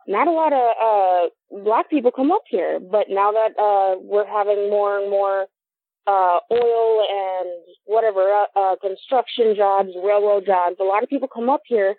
[0.06, 2.80] not a lot of uh, black people come up here.
[2.80, 5.46] But now that uh, we're having more and more
[6.06, 7.48] uh, oil and
[7.84, 10.76] whatever uh, uh, construction jobs, railroad jobs.
[10.80, 11.94] A lot of people come up here,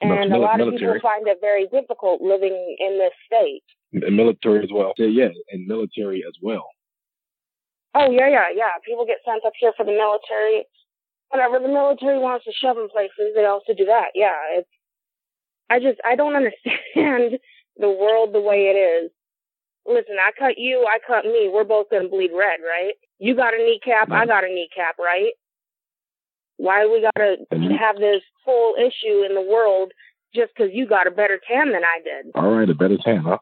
[0.00, 0.74] and Mil- a lot military.
[0.74, 3.62] of people find it very difficult living in this state.
[3.92, 4.94] And military as well.
[4.96, 6.66] Yeah, yeah, and military as well.
[7.94, 8.70] Oh yeah, yeah, yeah.
[8.86, 10.64] People get sent up here for the military.
[11.30, 14.08] Whenever the military wants to shove them places, they also do that.
[14.14, 14.68] Yeah, it's.
[15.68, 17.38] I just I don't understand
[17.76, 19.10] the world the way it is.
[19.86, 21.50] Listen, I cut you, I cut me.
[21.52, 22.94] We're both gonna bleed red, right?
[23.18, 25.32] You got a kneecap, I got a kneecap, right?
[26.56, 27.76] Why we gotta Mhm.
[27.76, 29.92] have this whole issue in the world
[30.34, 32.26] just because you got a better tan than I did?
[32.34, 33.38] All right, a better tan, huh?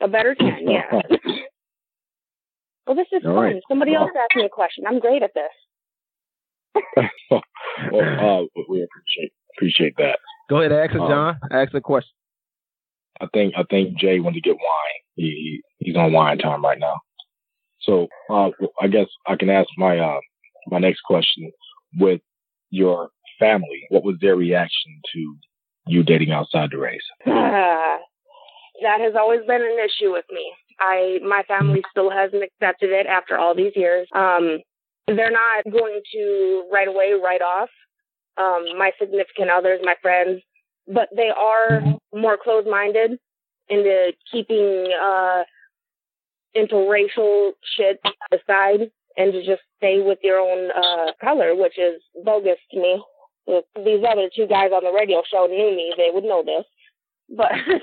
[0.00, 1.00] A better tan, yeah.
[2.86, 3.44] well, this is All fun.
[3.44, 3.62] right.
[3.68, 4.86] Somebody Well- else asked me a question.
[4.86, 5.52] I'm great at this.
[7.30, 7.42] well,
[7.90, 10.18] uh, we appreciate appreciate that.
[10.50, 11.40] Go ahead, ask it, Um, John.
[11.50, 12.12] Ask the question.
[13.20, 15.00] I think I think Jay wanted to get wine.
[15.14, 16.96] He, he he's on wine time right now.
[17.80, 18.50] So uh,
[18.80, 20.20] I guess I can ask my uh,
[20.68, 21.50] my next question
[21.98, 22.20] with
[22.70, 23.86] your family.
[23.90, 25.36] What was their reaction to
[25.86, 27.00] you dating outside the race?
[27.24, 28.00] that
[28.82, 30.52] has always been an issue with me.
[30.78, 34.08] I my family still hasn't accepted it after all these years.
[34.14, 34.58] Um,
[35.06, 37.68] they're not going to right away write off
[38.38, 40.42] um, my significant others, my friends,
[40.86, 41.82] but they are
[42.14, 43.18] more closed-minded
[43.68, 45.42] into keeping uh,
[46.56, 48.00] interracial shit
[48.32, 53.02] aside and to just stay with your own uh, color, which is bogus to me.
[53.46, 56.64] If these other two guys on the radio show knew me, they would know this.
[57.34, 57.52] But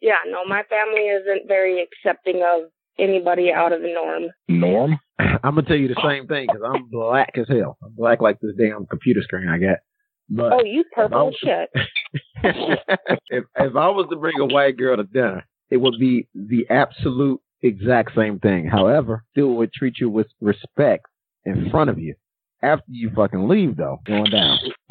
[0.00, 4.30] yeah, no, my family isn't very accepting of anybody out of the norm.
[4.48, 4.98] Norm?
[5.18, 7.78] I'm gonna tell you the same thing because I'm black as hell.
[7.82, 9.78] I'm black like this damn computer screen I got.
[10.28, 11.70] But Oh, you purple shit.
[12.42, 16.66] if if I was to bring a white girl to dinner, it would be the
[16.70, 18.66] absolute exact same thing.
[18.66, 21.06] However, still would treat you with respect
[21.44, 22.14] in front of you.
[22.62, 24.58] After you fucking leave, though, going down.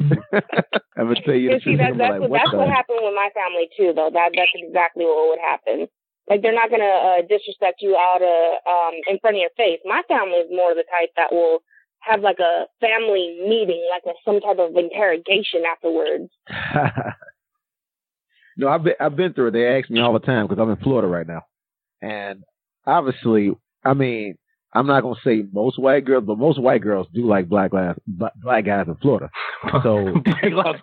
[0.96, 1.78] I'm gonna tell you the see, truth.
[1.78, 4.08] that, that's like, what, what that's what happened with my family too, though.
[4.12, 5.88] That that's exactly what would happen.
[6.30, 9.80] Like they're not gonna uh, disrespect you out of um in front of your face.
[9.84, 11.60] My family is more the type that will
[12.06, 16.30] have like a family meeting, like a, some type of interrogation afterwards.
[18.56, 19.50] no, I've been I've been through it.
[19.52, 21.42] They ask me all the time because I'm in Florida right now,
[22.00, 22.42] and
[22.86, 23.50] obviously,
[23.84, 24.36] I mean,
[24.72, 27.96] I'm not gonna say most white girls, but most white girls do like black guys,
[28.06, 29.30] black, black guys in Florida.
[29.82, 30.80] So Black lives,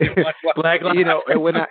[0.56, 0.96] black lives.
[0.98, 1.68] you know, and when I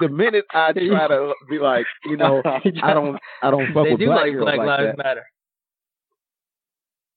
[0.00, 2.42] the minute I try to be like, you know,
[2.82, 4.98] I don't I don't fuck they with do black like girls Black like Lives that.
[4.98, 5.26] Matter.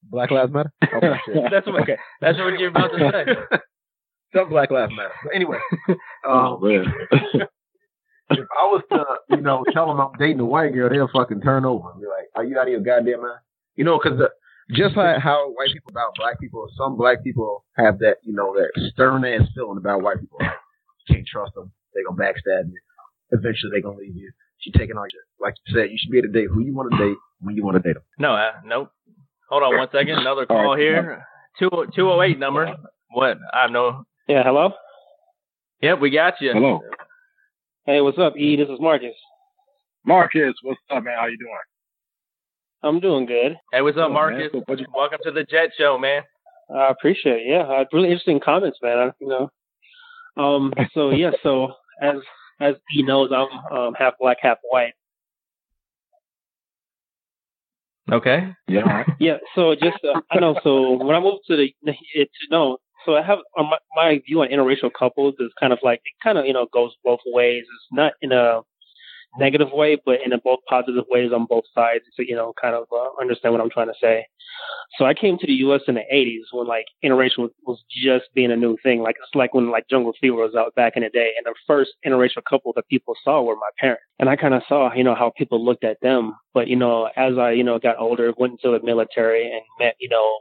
[0.04, 0.72] Black Lives Matter.
[0.96, 1.36] Okay, shit.
[1.52, 1.82] That's what.
[1.84, 1.98] okay.
[2.20, 3.58] That's what you're about to say.
[4.36, 5.12] Some Black Lives Matter.
[5.24, 5.58] But anyway,
[6.26, 6.86] Oh, um, man.
[8.32, 11.42] if I was to, you know, tell them I'm dating a white girl, they'll fucking
[11.42, 13.40] turn over and be like, "Are you out of your goddamn mind?"
[13.76, 14.20] You know, because
[14.72, 18.54] just like how white people about black people, some black people have that, you know,
[18.54, 20.38] that stern ass feeling about white people.
[20.40, 20.52] Like,
[21.08, 21.72] you can't trust them.
[21.94, 22.80] They gonna backstab you.
[23.32, 24.32] Eventually, they gonna leave you.
[24.60, 26.74] She taking all your, like you said, you should be able to date who you
[26.74, 28.04] want to date when you want to date them.
[28.20, 28.92] No, uh, nope.
[29.52, 30.18] Hold on one second.
[30.18, 30.80] Another call right.
[30.80, 31.26] here.
[31.60, 32.74] Two two oh eight number.
[33.12, 33.38] What?
[33.54, 34.06] I have no.
[34.30, 34.72] Yeah, hello.
[35.82, 36.54] Yep, we got you.
[36.54, 36.80] Hello.
[37.86, 38.56] Hey, what's up, E?
[38.56, 39.14] This is Marcus.
[40.06, 41.18] Marcus, what's up, man?
[41.20, 41.52] How you doing?
[42.84, 43.58] I'm doing good.
[43.74, 44.14] Hey, what's up, Good, man.
[44.14, 44.50] Marcus?
[44.54, 46.24] So what you- Welcome to the Jet Show, man.
[46.74, 47.48] I appreciate it.
[47.48, 48.98] Yeah, uh, really interesting comments, man.
[48.98, 49.50] I, you know.
[50.42, 50.74] Um.
[50.94, 51.32] So yeah.
[51.44, 52.16] So as
[52.62, 54.94] as E knows, I'm um, half black, half white.
[58.10, 58.54] Okay.
[58.68, 59.08] Yeah, all right.
[59.20, 59.38] Yeah.
[59.56, 60.60] So just uh, I know.
[60.64, 61.74] So when I moved to the
[62.14, 62.78] it no.
[63.06, 66.14] So I have uh, my, my view on interracial couples is kind of like it
[66.24, 67.64] kind of you know goes both ways.
[67.64, 68.62] It's not in a
[69.38, 72.04] negative way, but in a both positive ways on both sides.
[72.16, 74.28] So you know, kind of uh, understand what I'm trying to say.
[74.98, 75.82] So I came to the U.S.
[75.88, 79.02] in the '80s when like interracial was just being a new thing.
[79.02, 81.56] Like it's like when like Jungle Fever was out back in the day, and the
[81.66, 84.04] first interracial couple that people saw were my parents.
[84.20, 86.36] And I kind of saw, you know, how people looked at them.
[86.54, 89.96] But you know, as I you know got older, went into the military and met
[90.00, 90.40] you know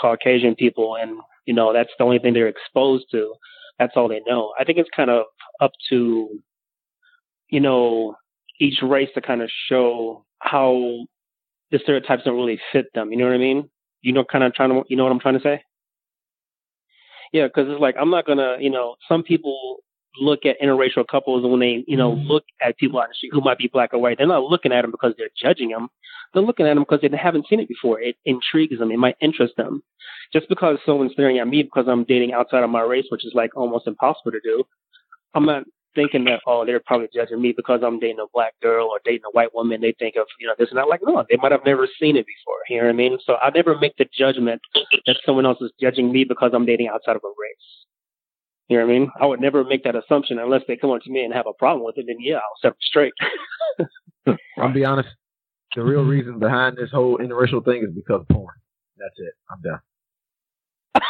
[0.00, 3.34] Caucasian people, and you know that's the only thing they're exposed to.
[3.78, 4.52] That's all they know.
[4.58, 5.24] I think it's kind of
[5.60, 6.28] up to
[7.48, 8.16] you know
[8.62, 11.06] each race to kind of show how
[11.72, 13.10] the stereotypes don't really fit them.
[13.10, 13.68] You know what I mean?
[14.02, 15.64] You know, kind of trying to, you know what I'm trying to say?
[17.32, 19.78] Yeah, because it's like I'm not gonna, you know, some people
[20.20, 22.28] look at interracial couples when they, you know, mm-hmm.
[22.28, 24.18] look at people on the street who might be black or white.
[24.18, 25.88] They're not looking at them because they're judging them.
[26.32, 28.00] They're looking at them because they haven't seen it before.
[28.00, 28.90] It intrigues them.
[28.90, 29.82] It might interest them.
[30.32, 33.32] Just because someone's staring at me because I'm dating outside of my race, which is
[33.34, 34.64] like almost impossible to do,
[35.34, 38.88] I'm not thinking that oh they're probably judging me because I'm dating a black girl
[38.88, 39.80] or dating a white woman.
[39.80, 40.88] They think of you know this and that.
[40.88, 42.58] Like no, they might have never seen it before.
[42.68, 43.18] You know what I mean?
[43.24, 44.60] So I never make the judgment
[45.06, 47.86] that someone else is judging me because I'm dating outside of a race.
[48.68, 49.10] You know what I mean?
[49.20, 51.52] I would never make that assumption unless they come up to me and have a
[51.52, 52.06] problem with it.
[52.06, 53.12] Then yeah, I'll set them straight.
[54.58, 55.08] I'll be honest.
[55.74, 58.54] The real reason behind this whole interracial thing is because of porn.
[58.98, 59.34] That's it.
[59.50, 59.80] I'm done.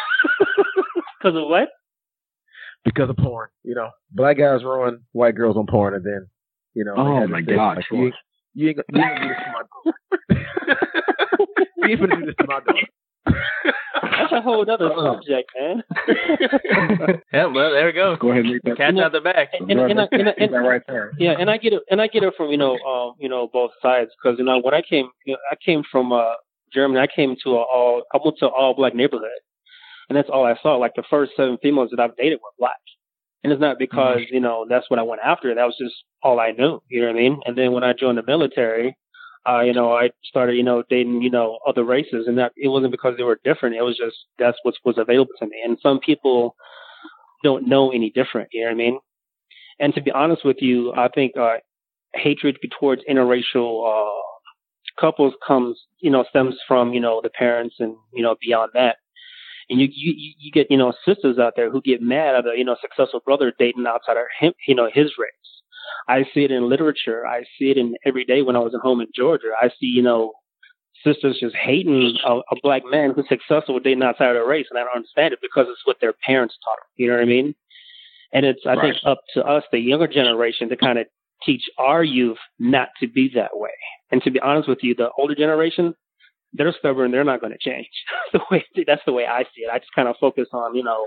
[1.22, 1.68] Because of what?
[2.84, 3.48] Because of porn.
[3.62, 6.26] You know, black guys ruin white girls on porn, and then,
[6.74, 6.94] you know.
[6.96, 8.14] Oh my this thing, God, like, you, ain't-
[8.54, 10.86] you ain't, gonna- you ain't gonna do this to my daughter.
[11.78, 12.86] you ain't gonna do this to my daughter.
[14.02, 15.14] That's a whole other Uh-uh.
[15.14, 15.82] subject, man.
[17.32, 18.16] Yeah, well, there we go.
[18.16, 18.76] Go ahead and make that.
[18.76, 19.48] Catch out the back.
[19.58, 21.12] and, and, and, I- and, I- and, right there.
[21.18, 23.48] Yeah, and I get it, and I get it from you know, um, you know,
[23.52, 26.32] both sides because you know when I came, you know, I came from uh,
[26.72, 27.00] Germany.
[27.00, 29.28] I came to a all, I went to an all black neighborhood,
[30.12, 30.76] and that's all I saw.
[30.76, 32.76] Like the first seven females that I've dated were black,
[33.42, 35.54] and it's not because you know that's what I went after.
[35.54, 36.82] That was just all I knew.
[36.90, 37.40] You know what I mean?
[37.46, 38.94] And then when I joined the military,
[39.48, 42.68] uh, you know, I started you know dating you know other races, and that it
[42.68, 43.74] wasn't because they were different.
[43.74, 45.56] It was just that's what was available to me.
[45.64, 46.56] And some people
[47.42, 48.50] don't know any different.
[48.52, 48.98] You know what I mean?
[49.80, 51.56] And to be honest with you, I think uh,
[52.12, 54.20] hatred towards interracial uh,
[55.00, 58.96] couples comes, you know, stems from you know the parents and you know beyond that.
[59.72, 62.52] And you you you get you know sisters out there who get mad at a
[62.56, 65.30] you know successful brother dating outside of him you know his race.
[66.08, 67.26] I see it in literature.
[67.26, 69.48] I see it in every day when I was at home in Georgia.
[69.60, 70.32] I see you know
[71.04, 74.78] sisters just hating a, a black man who's successful dating outside of their race, and
[74.78, 76.88] I don't understand it because it's what their parents taught them.
[76.96, 77.54] You know what I mean?
[78.32, 78.92] And it's I Right.
[78.92, 81.06] think up to us, the younger generation, to kind of
[81.44, 83.70] teach our youth not to be that way.
[84.10, 85.94] And to be honest with you, the older generation,
[86.52, 87.10] they're stubborn.
[87.10, 87.90] They're not going to change.
[88.32, 89.70] the way that's the way I see it.
[89.72, 91.06] I just kind of focus on you know,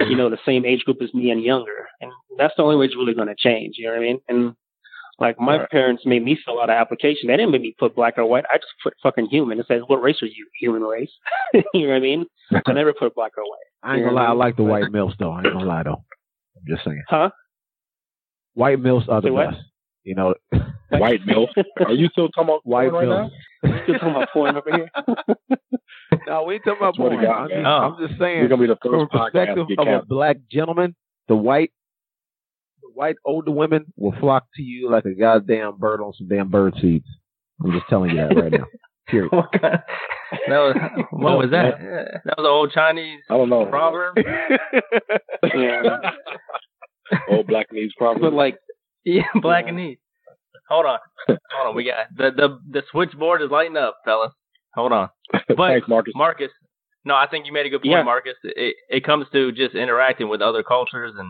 [0.00, 2.86] you know, the same age group as me and younger, and that's the only way
[2.86, 3.76] it's really going to change.
[3.78, 4.20] You know what I mean?
[4.28, 4.56] And
[5.18, 5.70] like my Right.
[5.70, 7.28] parents made me fill out an application.
[7.28, 8.44] They didn't make me put black or white.
[8.52, 9.58] I just put fucking human.
[9.58, 10.46] It says what race are you?
[10.60, 11.10] Human race.
[11.54, 12.26] you know what I mean?
[12.66, 13.58] I never put black or white.
[13.82, 15.30] I ain't gonna lie, I like the white males though.
[15.30, 16.04] I ain't gonna lie though.
[16.56, 17.02] I'm just saying.
[17.08, 17.30] Huh?
[18.54, 19.58] White males are the best.
[20.06, 20.34] You know,
[20.90, 21.50] White milk.
[21.84, 23.30] Are you still talking about white porn right
[23.64, 23.80] now?
[23.82, 24.88] Still talking about porn over here.
[26.28, 27.24] no, we ain't talking about Swear to porn.
[27.26, 27.68] God, I'm, just, Oh.
[27.68, 30.36] I'm just saying We're gonna be the first a perspective to get of a black
[30.50, 30.94] gentleman,
[31.26, 31.72] the white
[32.82, 36.50] the white older women will flock to you like a goddamn bird on some damn
[36.50, 37.06] bird seeds.
[37.64, 38.66] I'm just telling you that right now.
[39.08, 39.32] Period.
[39.32, 39.80] What, kind-
[40.48, 40.76] that was,
[41.10, 41.78] what was that?
[42.24, 43.66] That was an old Chinese I don't know.
[43.66, 44.16] proverb.
[45.54, 46.10] yeah.
[47.28, 48.20] Old black needs problem.
[48.22, 48.56] But like,
[49.06, 50.00] Yeah, black and neat.
[50.68, 50.98] Hold on,
[51.28, 51.38] hold
[51.68, 51.74] on.
[51.76, 54.32] We got the the the switchboard is lighting up, fellas.
[54.74, 55.08] Hold on,
[55.48, 56.12] but Thanks, Marcus.
[56.14, 56.50] Marcus.
[57.04, 58.02] No, I think you made a good point, Yeah.
[58.02, 58.34] Marcus.
[58.42, 61.28] It it comes to just interacting with other cultures and,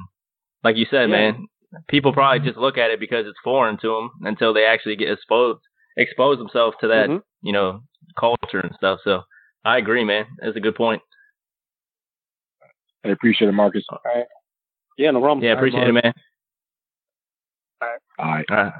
[0.65, 1.17] like you said, Yeah.
[1.17, 1.47] man,
[1.89, 5.11] people probably just look at it because it's foreign to them until they actually get
[5.13, 5.61] exposed
[5.99, 7.21] expose themselves to that, Mhm.
[7.43, 7.81] you know,
[8.19, 9.01] culture and stuff.
[9.05, 9.23] So
[9.67, 10.25] I agree, man.
[10.41, 11.03] That's a good point.
[13.05, 13.85] I appreciate it, Marcus.
[13.91, 14.25] all right.
[14.99, 15.45] Yeah, no problem.
[15.45, 16.15] Yeah, appreciate it, man.
[18.19, 18.47] All right.
[18.51, 18.71] Uh,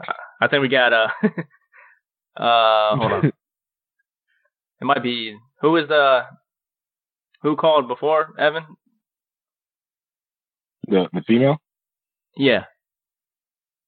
[0.41, 1.09] I think we got uh
[2.43, 3.33] uh hold on.
[4.79, 6.25] It might be who is the
[7.43, 8.65] who called before, Evan?
[10.89, 11.57] The the female?
[12.37, 12.65] Yeah.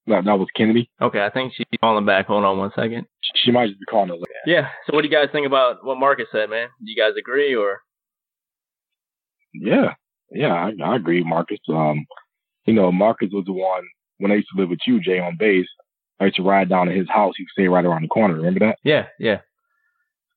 [0.07, 0.91] That that was Kennedy.
[1.03, 2.27] Okay, I think she's calling back.
[2.27, 3.07] Hold on one second.
[3.35, 4.29] She, might just be calling it.
[4.47, 4.69] Yeah.
[4.87, 6.69] So what do you guys think about what Marcus said, man?
[6.83, 7.83] Do you guys agree or
[9.53, 9.93] Yeah,
[10.31, 11.59] yeah, I, I agree, Marcus.
[11.69, 12.07] Um,
[12.65, 13.85] you know, Marcus was the one
[14.19, 15.67] when I used to live with you, Jay, on base.
[16.21, 17.35] I used to ride down to his house.
[17.37, 18.35] He would stay right around the corner.
[18.35, 18.79] Remember that?
[18.83, 19.39] Yeah, yeah.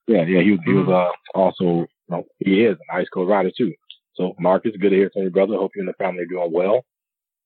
[0.06, 0.42] Yeah, yeah.
[0.42, 3.72] He was he was uh also you know, he is an ice cold rider too.
[4.14, 5.54] So Marcus, good to hear from you, brother.
[5.54, 6.84] Hope you and the family are doing well.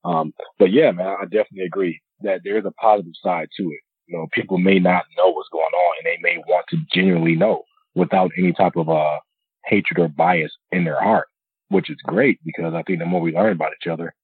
[0.05, 3.81] Um, but yeah, man, I definitely agree that there is a positive side to it.
[4.07, 7.35] You know, people may not know what's going on, and they may want to genuinely
[7.35, 7.63] know
[7.95, 9.19] without any type of uh
[9.67, 11.29] hatred or bias in their heart,
[11.69, 14.15] which is great because I think the more we learn about each other,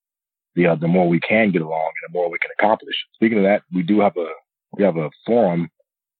[0.54, 2.94] the uh, the more we can get along and the more we can accomplish.
[3.14, 4.28] Speaking of that, we do have a
[4.76, 5.68] we have a forum,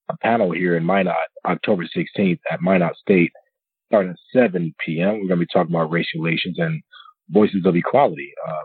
[0.09, 3.33] a panel here in Minot, October 16th at Minot State,
[3.87, 5.13] starting at 7 p.m.
[5.13, 6.83] We're going to be talking about racial relations and
[7.31, 8.33] voices of equality.
[8.47, 8.65] Uh,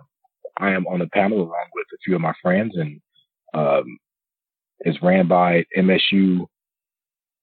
[0.57, 2.99] I am on the panel along with a few of my friends, and
[3.53, 3.97] um,
[4.79, 6.45] it's ran by MSU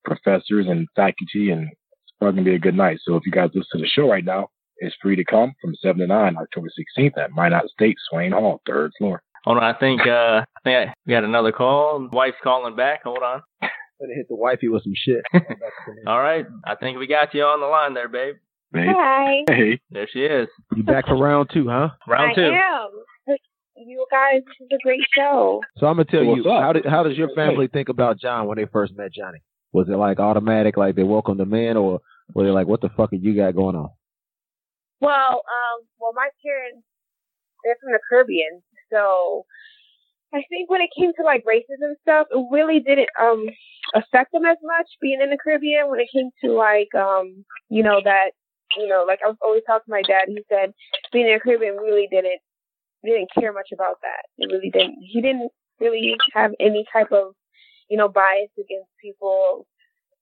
[0.04, 2.98] professors and faculty, and it's probably going to be a good night.
[3.04, 4.48] So if you guys listen to the show right now,
[4.78, 6.68] it's free to come from 7 to 9, October
[6.98, 9.22] 16th at Minot State, Swain Hall, third floor.
[9.44, 12.08] Hold on, I think uh I think I, we got another call.
[12.12, 13.02] Wife's calling back.
[13.04, 13.42] Hold on.
[13.60, 15.22] Better hit the wifey with some shit.
[16.06, 16.46] All right.
[16.66, 18.36] I think we got you on the line there, babe.
[18.72, 18.88] Babe.
[18.90, 19.44] Hi.
[19.48, 20.48] Hey, There she is.
[20.74, 21.90] you back for round two, huh?
[22.08, 22.42] Round I two.
[22.42, 23.36] am.
[23.76, 25.60] You guys, this is a great show.
[25.78, 26.62] So I'm gonna tell So what's you, up?
[26.62, 29.38] how did how does your family think about John when they first met Johnny?
[29.72, 32.00] Was it like automatic, like they welcomed the man, or
[32.34, 33.90] were they like, what the fuck are you got going on?
[35.04, 36.84] Well, um, well, my parents,
[37.64, 39.44] they're from the Caribbean, so
[40.34, 43.46] I think when it came to like racism stuff, it really didn't um
[43.94, 45.88] affect them as much being in the Caribbean.
[45.90, 48.32] When it came to like um, you know that,
[48.76, 50.26] you know, like I was always talking to my dad.
[50.28, 50.72] He said
[51.12, 52.40] being in the Caribbean really didn't
[53.04, 54.24] didn't care much about that.
[54.38, 54.98] It really didn't.
[55.00, 55.50] He didn't
[55.80, 57.34] really have any type of
[57.90, 59.66] you know bias against people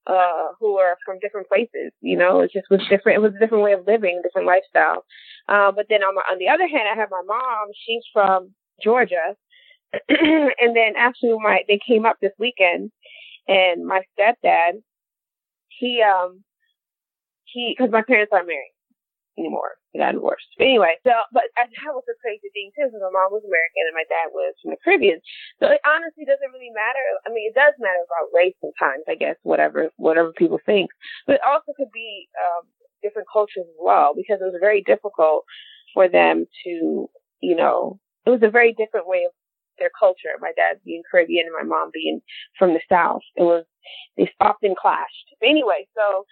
[0.06, 3.38] uh who are from different places you know it just was different it was a
[3.38, 5.04] different way of living different lifestyle.
[5.48, 8.52] Uh, but then on, my, on the other hand i have my mom she's from
[8.82, 9.36] georgia.
[10.08, 12.90] And then actually my they came up this weekend
[13.46, 14.82] and my stepdad
[15.68, 16.42] he um
[17.44, 18.72] he because my parents aren't married
[19.38, 19.76] anymore.
[19.92, 20.48] They got divorced.
[20.56, 23.44] But anyway so but uh, that was a crazy thing too because my mom was
[23.44, 25.20] american and my dad was from the caribbean.
[25.60, 27.04] So it honestly doesn't really matter.
[27.24, 30.90] I mean it does matter about race sometimes i guess whatever whatever people think.
[31.26, 32.68] But it also could be um
[33.02, 35.44] different cultures as well because it was very difficult
[35.92, 37.08] for them to
[37.40, 39.32] you know it was a very different way of
[39.78, 42.20] their culture my dad being caribbean and my mom being
[42.58, 43.22] from the south.
[43.36, 43.64] It was
[44.16, 45.34] they often clashed.
[45.40, 46.24] But anyway so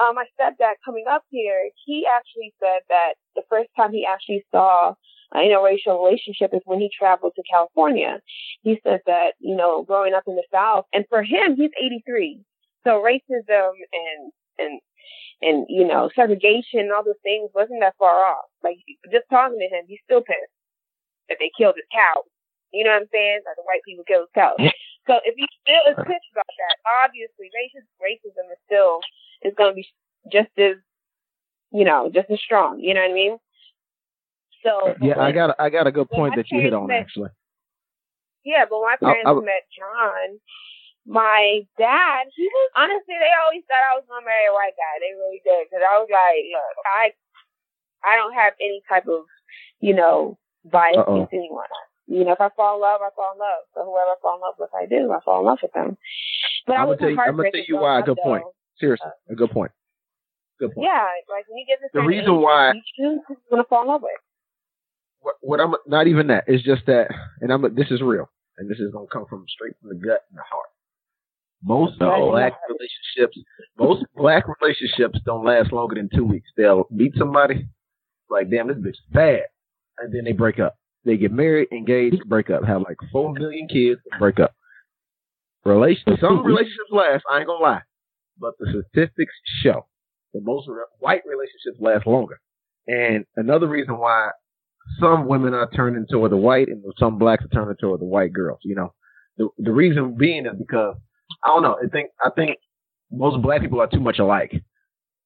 [0.00, 4.44] uh, my stepdad coming up here, he actually said that the first time he actually
[4.50, 4.94] saw
[5.32, 8.20] an interracial relationship is when he traveled to California.
[8.62, 12.40] He said that, you know, growing up in the South, and for him, he's 83.
[12.84, 14.80] So racism and, and,
[15.42, 18.48] and, you know, segregation and all those things wasn't that far off.
[18.64, 18.76] Like,
[19.12, 20.56] just talking to him, he's still pissed
[21.28, 22.24] that they killed his cow.
[22.72, 23.42] You know what I'm saying?
[23.46, 24.54] Like the white people killed his cow.
[25.08, 29.02] so if he still is pissed about that, obviously racism, racism is still
[29.42, 29.86] is going to be
[30.32, 30.76] just as,
[31.72, 32.80] you know, just as strong.
[32.80, 33.38] You know what I mean?
[34.64, 37.00] So Yeah, I got a, I got a good point that you hit on met-
[37.00, 37.30] actually.
[38.44, 40.40] Yeah, but when my parents I- met John,
[41.06, 45.00] my dad, he was honestly they always thought I was gonna marry a white guy.
[45.00, 47.12] They really did because I was like, look, I,
[48.04, 49.24] I don't have any type of,
[49.80, 51.24] you know, bias Uh-oh.
[51.24, 51.68] against anyone.
[52.06, 53.64] You know, if I fall in love, I fall in love.
[53.72, 55.12] So whoever I fall in love with, I do.
[55.12, 55.96] I fall in love with them.
[56.66, 58.02] But I I'm gonna tell you, I'm gonna tell you why.
[58.02, 58.44] Good point.
[58.44, 58.59] though.
[58.80, 59.70] Seriously, uh, a good point.
[60.58, 60.88] Good point.
[60.90, 61.04] Yeah,
[61.34, 63.82] like when you get to The reason age, why- you choose who you're gonna fall
[63.82, 64.10] in love with.
[65.20, 66.44] What, what I'm not even that.
[66.46, 67.08] It's just that,
[67.40, 68.28] and I'm this is real,
[68.58, 70.66] and this is gonna come from straight from the gut and the heart.
[71.62, 72.30] Most No.
[72.30, 73.38] black relationships,
[73.78, 76.48] most black relationships don't last longer than two weeks.
[76.56, 77.66] They'll meet somebody,
[78.30, 79.42] like damn, this bitch is bad,
[79.98, 80.76] and then they break up.
[81.04, 84.54] They get married, engaged, break up, have like four million kids, break up.
[85.64, 87.24] Relation, some relationships last.
[87.30, 87.82] I ain't gonna lie,
[88.40, 89.86] but the statistics show
[90.32, 90.68] that most
[90.98, 92.40] white relationships last longer.
[92.86, 94.30] And another reason why
[94.98, 98.32] some women are turning toward the white and some blacks are turning toward the white
[98.32, 98.58] girls.
[98.64, 98.94] You know,
[99.36, 100.96] the the reason being is because
[101.44, 101.76] I don't know.
[101.82, 102.56] I think I think
[103.10, 104.52] most black people are too much alike,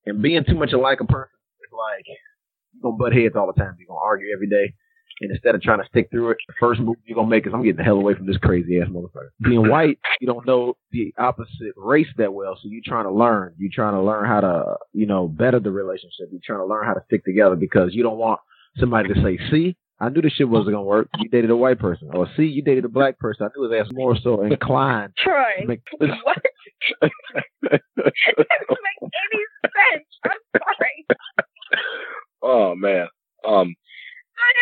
[0.07, 3.59] and being too much alike a person is like you're gonna butt heads all the
[3.59, 3.77] time.
[3.79, 4.75] You're gonna argue every day.
[5.21, 7.53] And instead of trying to stick through it, the first move you're gonna make is
[7.55, 9.31] I'm getting the hell away from this crazy ass motherfucker.
[9.41, 13.55] Being white, you don't know the opposite race that well, so you're trying to learn.
[13.57, 16.29] You're trying to learn how to, you know, better the relationship.
[16.33, 18.41] You're trying to learn how to stick together because you don't want
[18.77, 21.09] somebody to say, "See, I knew this shit wasn't gonna work.
[21.19, 23.47] You dated a white person," or "See, you dated a black person.
[23.47, 26.43] I knew his ass more so inclined Troy, to make." what?
[27.63, 30.07] That doesn't make any sense.
[30.25, 31.07] I'm sorry.
[32.43, 33.07] Oh man.
[33.47, 33.75] Um.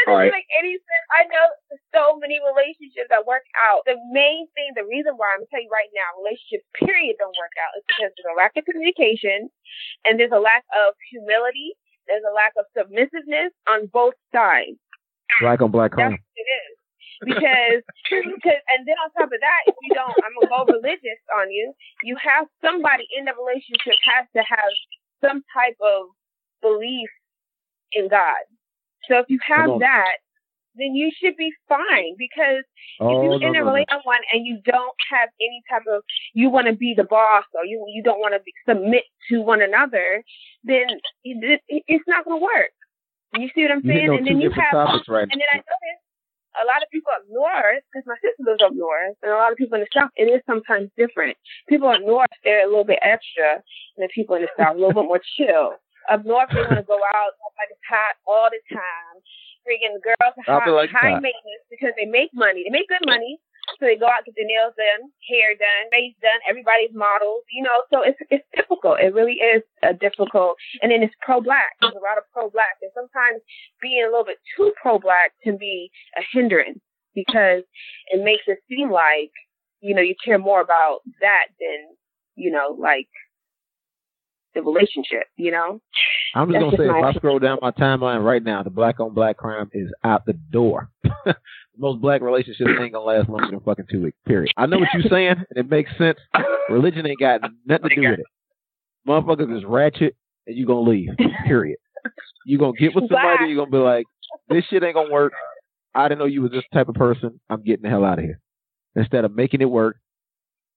[0.02, 0.34] Doesn't All right.
[0.34, 1.06] make any sense.
[1.12, 1.46] I know
[1.94, 3.82] so many relationships that work out.
[3.86, 7.54] The main thing, the reason why I'm tell you right now, relationships period don't work
[7.60, 9.50] out is because there's a lack of communication
[10.06, 11.74] and there's a lack of humility.
[12.06, 14.78] There's a lack of submissiveness on both sides.
[15.40, 16.74] Black on black That's what it is.
[17.22, 21.20] Because, because, and then on top of that, if you don't, I'm gonna go religious
[21.38, 21.72] on you.
[22.02, 24.72] You have somebody in the relationship has to have
[25.22, 26.10] some type of
[26.60, 27.08] belief
[27.92, 28.42] in God.
[29.08, 30.16] So if you have that,
[30.74, 32.16] then you should be fine.
[32.18, 33.72] Because if Oh you're no, in a no, no.
[33.72, 36.02] relationship and you don't have any type of,
[36.34, 39.62] you want to be the boss or you you don't want to submit to one
[39.62, 40.22] another,
[40.64, 40.86] then
[41.24, 42.72] it, it, it's not gonna work.
[43.34, 44.10] You see what I'm saying?
[44.10, 46.02] and then you have right and then I noticed
[46.60, 49.52] a lot of people up north, because my sister lives up north, and a lot
[49.52, 51.36] of people in the south, it is sometimes different.
[51.68, 53.54] People up north, they're a little bit extra,
[53.96, 55.80] and the people in the south, a little bit more chill.
[56.10, 59.14] Up north, they want to go out like it's hot all the time.
[59.62, 61.22] Freaking girls are like high that.
[61.22, 62.66] maintenance because they make money.
[62.66, 63.38] They make good money.
[63.78, 66.42] So they go out, get their nails done, hair done, face done.
[66.50, 67.78] Everybody's models, you know.
[67.94, 68.98] So it's it's difficult.
[68.98, 70.58] It really is a difficult.
[70.82, 71.78] And then it's pro black.
[71.80, 73.38] There's a lot of pro black, and sometimes
[73.80, 76.82] being a little bit too pro black can be a hindrance
[77.14, 77.62] because
[78.10, 79.30] it makes it seem like
[79.80, 81.94] you know you care more about that than
[82.34, 83.08] you know like
[84.54, 85.24] the relationship.
[85.36, 85.80] You know.
[86.34, 88.62] I'm just That's gonna just say, if my I scroll down my timeline right now,
[88.62, 90.90] the black on black crime is out the door.
[91.78, 94.16] Most black relationships ain't gonna last longer than fucking two weeks.
[94.26, 94.52] Period.
[94.56, 96.18] I know what you're saying, and it makes sense.
[96.68, 98.26] Religion ain't got nothing to do with it.
[99.06, 101.10] Motherfuckers is ratchet, and you gonna leave.
[101.46, 101.78] Period.
[102.44, 104.06] You gonna get with somebody, you gonna be like,
[104.48, 105.32] this shit ain't gonna work.
[105.94, 107.40] I didn't know you was this type of person.
[107.50, 108.40] I'm getting the hell out of here.
[108.96, 109.96] Instead of making it work.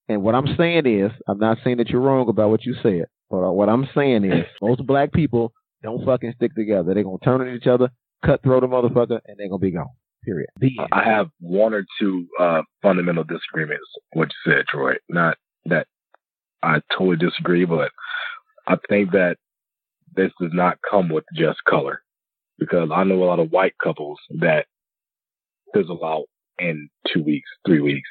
[0.07, 3.05] And what I'm saying is, I'm not saying that you're wrong about what you said.
[3.29, 5.53] But what I'm saying is, most black people
[5.83, 6.93] don't fucking stick together.
[6.93, 7.89] They're gonna turn on each other,
[8.25, 9.89] cut throat a motherfucker, and they're gonna be gone.
[10.23, 10.49] Period.
[10.91, 14.93] I have one or two uh, fundamental disagreements with what you said, Troy.
[15.07, 15.85] Not that
[16.63, 17.91] I totally disagree, but
[18.67, 19.37] I think that
[20.15, 22.01] this does not come with just color
[22.57, 24.65] because I know a lot of white couples that
[25.73, 26.25] fizzle out
[26.57, 28.09] in two weeks, three weeks.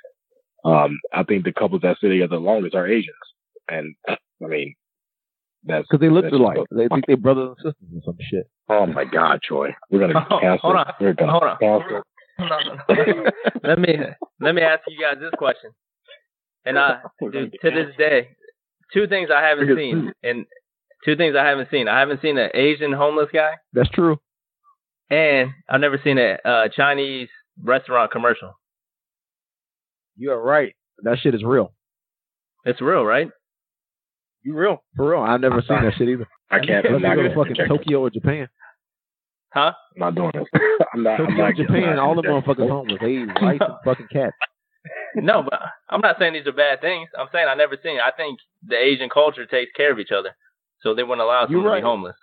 [0.64, 3.16] Um, I think the couples that stay together the longest are Asians,
[3.68, 4.74] and I mean
[5.66, 6.56] that's Because they look that's alike.
[6.58, 8.48] just- They think they're brothers and sisters or some shit.
[8.68, 10.58] Oh my God, Troy, we're gonna Oh, cancel.
[10.70, 10.92] hold on.
[11.00, 11.58] We're gonna Hold on.
[11.58, 12.02] cancel.
[12.38, 13.32] Hold on.
[13.62, 13.96] let me
[14.40, 15.70] let me ask you guys this question.
[16.66, 17.00] And I,
[17.32, 18.28] dude, to this day,
[18.92, 20.46] two things I haven't Because- seen, and
[21.04, 21.88] two things I haven't seen.
[21.88, 24.18] I haven't seen an Asian homeless guy, That's true.
[25.10, 27.28] and I've never seen a uh, Chinese
[27.62, 28.52] restaurant commercial.
[30.16, 30.74] You're right.
[31.02, 31.72] That shit is real.
[32.64, 33.28] It's real, right?
[34.44, 35.22] You real for real?
[35.22, 36.26] I've never seen that shit either.
[36.50, 36.86] I can't.
[36.86, 37.68] I'm Let's go gonna fucking check it.
[37.68, 38.48] Tokyo or Japan.
[39.52, 39.72] Huh?
[39.94, 40.46] I'm not doing it.
[40.94, 41.20] I'm not.
[41.20, 42.98] I'm Tokyo, not, Japan, I'm not all the gonna check motherfuckers homeless.
[43.00, 44.36] They eat rice and fucking cats.
[45.14, 47.08] No, but I'm not saying these are bad things.
[47.18, 47.96] I'm saying I never seen.
[47.96, 48.02] It.
[48.02, 50.36] I think the Asian culture takes care of each other,
[50.82, 52.16] so they wouldn't allow You're someone to be homeless.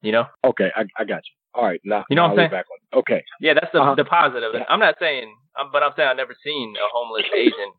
[0.00, 0.24] You know?
[0.44, 1.34] Okay, I, I got you.
[1.54, 2.50] All right, now You know what I'm saying?
[2.50, 3.00] Back on.
[3.00, 3.94] Okay, Yeah, that's the Uh-huh.
[3.96, 4.54] the positive.
[4.68, 5.34] I'm not saying,
[5.72, 7.72] but I'm saying I've never seen a homeless Asian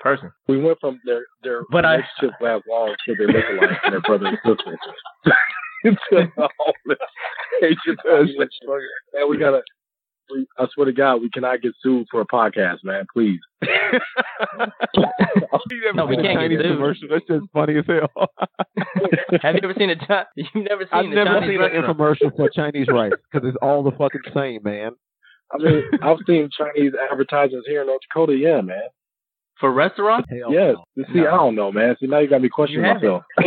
[0.00, 0.30] person.
[0.48, 4.00] we went from their their But I- relationship last long to their lookalike and their
[4.00, 4.78] brother and sister.
[5.84, 6.98] to the homeless
[7.62, 8.48] Asian population.
[9.14, 9.62] Man, we gotta.
[10.30, 13.04] We, I swear to God, we cannot get sued for a podcast, man.
[13.12, 13.40] Please.
[15.94, 16.76] No, we can't Chinese get sued.
[16.76, 17.08] commercial.
[17.08, 18.26] That shit's funny as hell.
[19.42, 22.36] Have you ever seen a Chi- You've never seen I've never Chinese seen an infomercial
[22.36, 24.92] for Chinese rice because it's all the fucking same, man.
[25.52, 28.34] I mean, I've seen Chinese advertisements here in North Dakota.
[28.36, 28.82] Yeah, man.
[29.62, 30.28] For restaurants.
[30.30, 30.74] Hell Yes.
[30.96, 31.04] no.
[31.14, 31.96] See, I don't know, man.
[31.98, 33.22] See, now you got me questioning myself.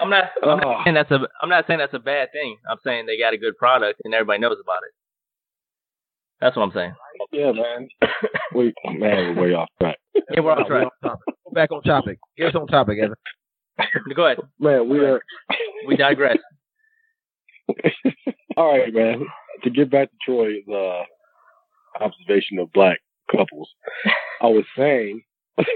[0.00, 0.24] I'm not.
[0.42, 0.56] I'm Oh.
[0.56, 1.20] not saying that's a.
[1.42, 2.56] I'm not saying that's a bad thing.
[2.70, 4.92] I'm saying they got a good product and everybody knows about it.
[6.40, 6.94] That's what I'm saying.
[7.32, 7.88] yeah, man.
[8.52, 9.96] Wait, man, we're way off track.
[10.30, 10.88] Yeah, we're off track.
[11.02, 11.16] Go
[11.52, 12.18] back on topic.
[12.36, 13.14] Get us on topic, Evan.
[14.14, 14.38] Go ahead.
[14.60, 15.20] Man, we are.
[15.86, 16.38] We digress.
[18.56, 19.26] All right, man.
[19.62, 21.02] To get back to Troy's uh,
[22.04, 22.98] observation of black
[23.30, 23.68] couples,
[24.42, 25.22] I was saying,
[25.58, 25.66] I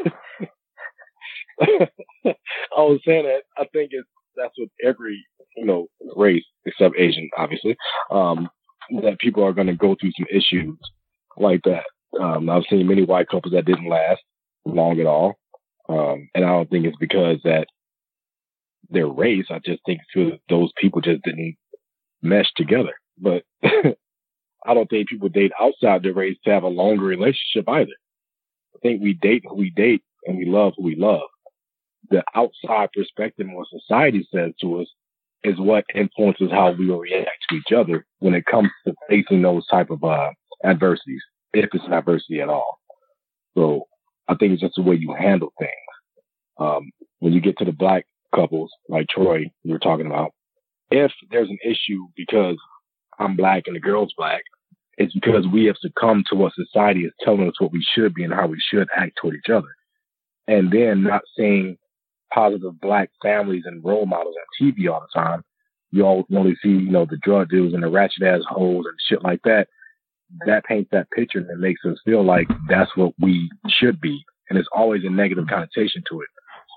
[2.77, 5.25] was saying that I think it's that's what every
[5.57, 7.77] you know race except Asian, obviously,
[8.11, 8.49] um,
[9.03, 10.79] that people are going to go through some issues
[11.37, 11.85] like that.
[12.21, 14.21] Um, I've seen many white couples that didn't last
[14.65, 15.35] long at all,
[15.89, 17.67] um, and I don't think it's because that
[18.91, 19.47] their race.
[19.51, 21.57] I just think it's because those people just didn't
[22.23, 22.95] mesh together.
[23.19, 27.93] But I don't think people date outside their race to have a longer relationship either.
[28.79, 31.29] I think we date who we date and we love who we love.
[32.11, 34.87] The outside perspective what society says to us
[35.45, 39.67] is what influences how we react to each other when it comes to facing those
[39.67, 40.31] type of uh,
[40.65, 41.23] adversities,
[41.53, 42.79] if it's an adversity at all.
[43.57, 43.85] So
[44.29, 45.73] I think it's just the way you handle things.
[46.59, 50.33] Um, when you get to the black couples like Troy you were talking about,
[50.91, 52.57] if there's an issue because
[53.19, 54.43] I'm black and the girl's black,
[54.99, 58.25] it's because we have succumbed to what society is telling us what we should be
[58.25, 59.69] and how we should act toward each other.
[60.49, 61.79] And then not seeing
[62.35, 65.45] positive black families and role models on TV all the time.
[65.93, 68.97] You all only see, you know, the drug dealers and the ratchet ass hoes and
[69.09, 69.69] shit like that.
[70.47, 74.21] That paints that picture and it makes us feel like that's what we should be.
[74.51, 76.29] And it's always a negative connotation to it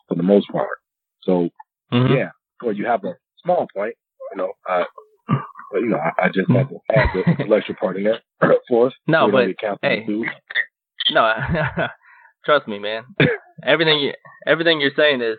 [0.08, 0.78] for the most part.
[1.24, 1.50] So
[1.92, 2.16] Mhm.
[2.16, 3.96] yeah, well, you have a small point,
[4.32, 4.54] you know.
[4.70, 4.86] Uh,
[5.72, 8.20] but you know, I, I just had to add the intellectual part in there
[8.68, 8.94] for us.
[9.08, 9.48] No, but
[9.82, 10.06] hey,
[11.10, 11.34] no,
[12.46, 13.04] trust me, man.
[13.64, 14.14] Everything you
[14.46, 15.38] everything you're saying is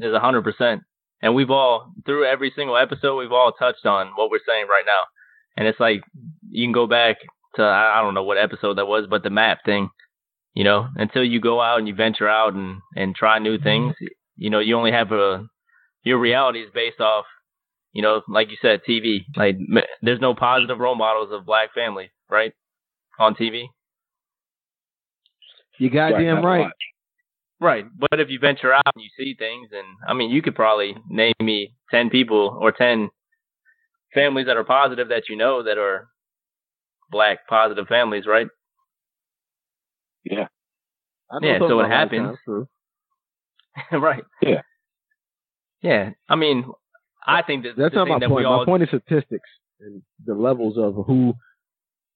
[0.00, 0.82] is a hundred percent.
[1.22, 4.84] And we've all through every single episode, we've all touched on what we're saying right
[4.86, 5.02] now.
[5.56, 6.02] And it's like
[6.50, 7.16] you can go back
[7.56, 9.90] to I I don't know what episode that was, but the map thing.
[10.54, 13.94] You know, until you go out and you venture out and and try new things,
[14.36, 15.46] you know, you only have a
[16.02, 17.24] your reality is based off,
[17.96, 19.24] you know, like you said, TV.
[19.36, 22.52] Like m- there's no positive role models of black families, right,
[23.18, 23.68] on TV.
[25.78, 26.70] You goddamn that's right.
[27.58, 27.86] Right.
[27.98, 30.94] But if you venture out and you see things, and I mean, you could probably
[31.08, 33.08] name me 10 people or 10
[34.12, 36.08] families that are positive that you know that are
[37.10, 38.48] black positive families, right?
[40.24, 40.48] Yeah.
[41.40, 42.36] Yeah, so it happens.
[43.92, 44.24] Right.
[44.42, 44.62] Yeah.
[45.82, 46.10] Yeah.
[46.30, 46.64] I mean,
[47.26, 48.40] I think that That's the not thing my that point.
[48.40, 49.48] we all My point is statistics
[49.80, 51.34] and the levels of who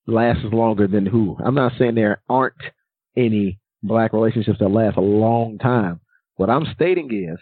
[0.07, 1.37] lasts longer than who.
[1.45, 2.55] I'm not saying there aren't
[3.17, 6.01] any black relationships that last a long time.
[6.37, 7.39] What I'm stating is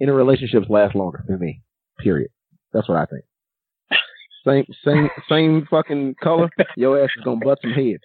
[0.00, 1.62] inner relationships last longer than me.
[1.98, 2.30] Period.
[2.72, 3.24] That's what I think.
[4.46, 6.50] Same same same fucking color.
[6.76, 8.02] Your ass is gonna butt some heads.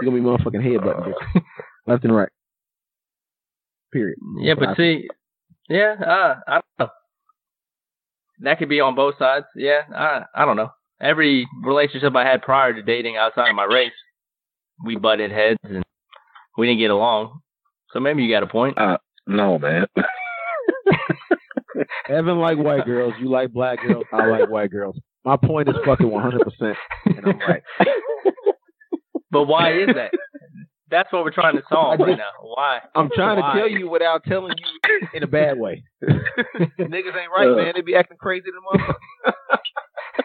[0.00, 1.42] You're gonna be motherfucking head butting bitches.
[1.86, 2.28] Left and right.
[3.92, 4.18] Period.
[4.38, 5.02] Yeah, That's but what I think.
[5.02, 6.88] see, yeah, uh, I don't know.
[8.40, 9.46] That could be on both sides.
[9.56, 10.70] Yeah, I I don't know.
[11.00, 13.92] Every relationship I had prior to dating outside of my race,
[14.84, 15.84] we butted heads and
[16.56, 17.40] we didn't get along.
[17.92, 18.76] So maybe you got a point.
[18.78, 19.86] Uh, No, man.
[22.08, 24.96] Evan like white girls, you like black girls, I like white girls.
[25.24, 26.76] My point is fucking one hundred percent,
[27.06, 27.62] and I'm right.
[29.30, 30.12] But why is that?
[30.94, 32.30] That's what we're trying to solve I right now.
[32.40, 32.78] Why?
[32.94, 33.52] I'm trying Why?
[33.54, 35.82] to tell you without telling you in a bad way.
[36.04, 37.56] Niggas ain't right, Uh.
[37.56, 37.72] man.
[37.74, 39.34] They be acting crazy to motherfuckers.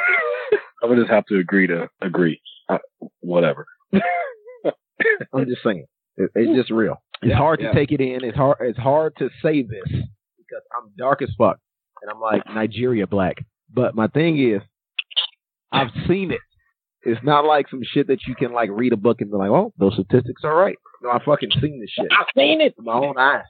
[0.84, 2.42] I would just have to agree to agree.
[2.68, 2.80] Uh,
[3.20, 3.68] whatever.
[3.94, 5.86] I'm just saying.
[6.18, 6.96] It, it's just real.
[7.22, 7.70] It's Yeah, hard yeah.
[7.72, 8.24] to take it in.
[8.24, 8.58] It's hard.
[8.62, 11.60] It's hard to say this because I'm dark as fuck,
[12.02, 13.38] and I'm like Nigeria black.
[13.72, 14.62] But my thing is,
[15.72, 16.40] I've seen it.
[17.06, 19.50] It's not like some shit that you can like read a book and be like,
[19.50, 22.08] "Oh, those statistics are right." No, I fucking seen this shit.
[22.12, 23.44] I've seen it with my own eyes.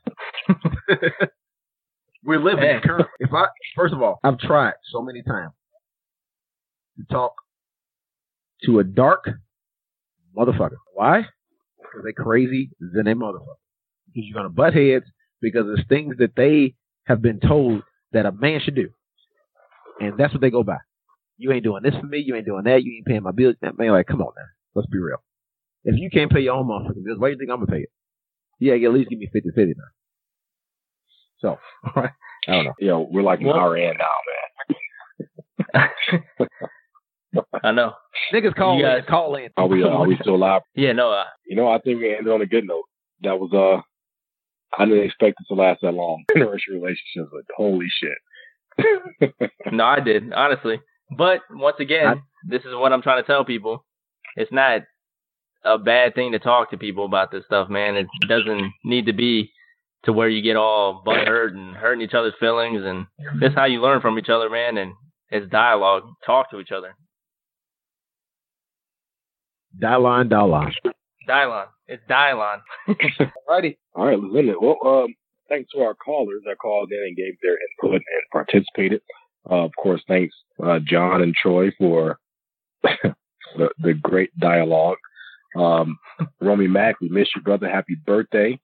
[2.24, 3.08] We're living in current.
[3.20, 3.45] If I
[3.76, 5.51] first of all, I've tried so many times
[6.97, 7.34] to talk
[8.66, 9.30] to a dark
[10.36, 10.78] motherfucker.
[10.93, 11.28] Why?
[11.78, 13.60] Because they crazy than they motherfucker.
[14.08, 15.06] Because you're gonna butt heads
[15.41, 16.74] because it's things that they
[17.06, 17.84] have been told
[18.14, 18.89] that a man should do,
[19.99, 20.78] and that's what they go by.
[21.38, 22.20] You ain't doing this for me.
[22.20, 22.84] You ain't doing that.
[22.84, 23.56] You ain't paying my bills.
[23.62, 24.44] Man, like, come on now.
[24.76, 25.18] Let's be real.
[25.84, 27.82] If you can't pay your own motherfucking bills, why do you think I'm gonna pay
[27.84, 27.90] it?
[28.60, 29.84] Yeah, at least give me 50-50 now.
[31.40, 31.58] So,
[31.96, 32.10] I
[32.48, 32.74] don't know.
[32.80, 34.10] Yo, we're like an Well- hour in now,
[35.74, 35.90] man.
[37.64, 37.94] I know.
[38.34, 39.50] Niggas call You in, call in.
[39.58, 39.84] Are we?
[39.84, 40.62] Uh, are we still live?
[40.76, 41.12] Yeah, no.
[41.12, 42.84] Uh, You know, I think we ended on a good note.
[43.22, 43.82] That was uh,
[44.80, 46.24] I didn't expect it to last that long.
[46.36, 49.40] Interracial relationships, but holy shit.
[49.72, 50.80] no, I did honestly.
[51.12, 53.86] But once again, I- this is what I'm trying to tell people.
[54.36, 54.82] It's not
[55.64, 57.95] a bad thing to talk to people about this stuff, man.
[57.95, 59.51] It doesn't need to be
[60.04, 62.84] to where you get all butthurt and hurting each other's feelings.
[62.84, 63.06] And
[63.39, 64.78] this is how you learn from each other, man.
[64.78, 64.93] And
[65.30, 66.04] it's dialogue.
[66.26, 66.93] Talk to each other.
[69.82, 70.74] Dialine, dialine.
[71.28, 71.66] Dylon.
[71.88, 72.60] It's Dylon.
[72.89, 73.78] Alrighty.
[73.95, 74.56] All right, listen.
[74.62, 75.16] Well, um,
[75.49, 79.01] thanks to our callers that called in and gave their input and participated.
[79.50, 82.18] Uh, of course, thanks uh, John and Troy for
[82.84, 84.98] the, the great dialogue.
[85.56, 85.98] Um,
[86.41, 87.70] Romy Mack, we miss you, brother.
[87.70, 88.60] Happy birthday.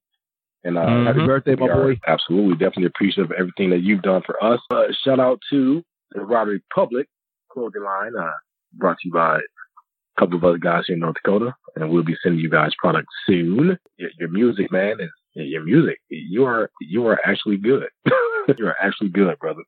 [0.63, 1.05] And uh, Mhm.
[1.07, 1.99] Happy birthday, my boy.
[2.07, 4.59] Absolutely, definitely appreciative of everything that you've done for us.
[4.71, 7.07] Uh, shout out to the Robbery Public
[7.51, 8.31] clothing line, uh,
[8.73, 12.03] brought to you by a couple of other guys here in North Dakota, and we'll
[12.03, 13.77] be sending you guys products soon.
[13.97, 15.99] Your, your music, man, is your music.
[16.09, 17.87] You are you are actually good.
[18.57, 19.61] you are actually good, brother.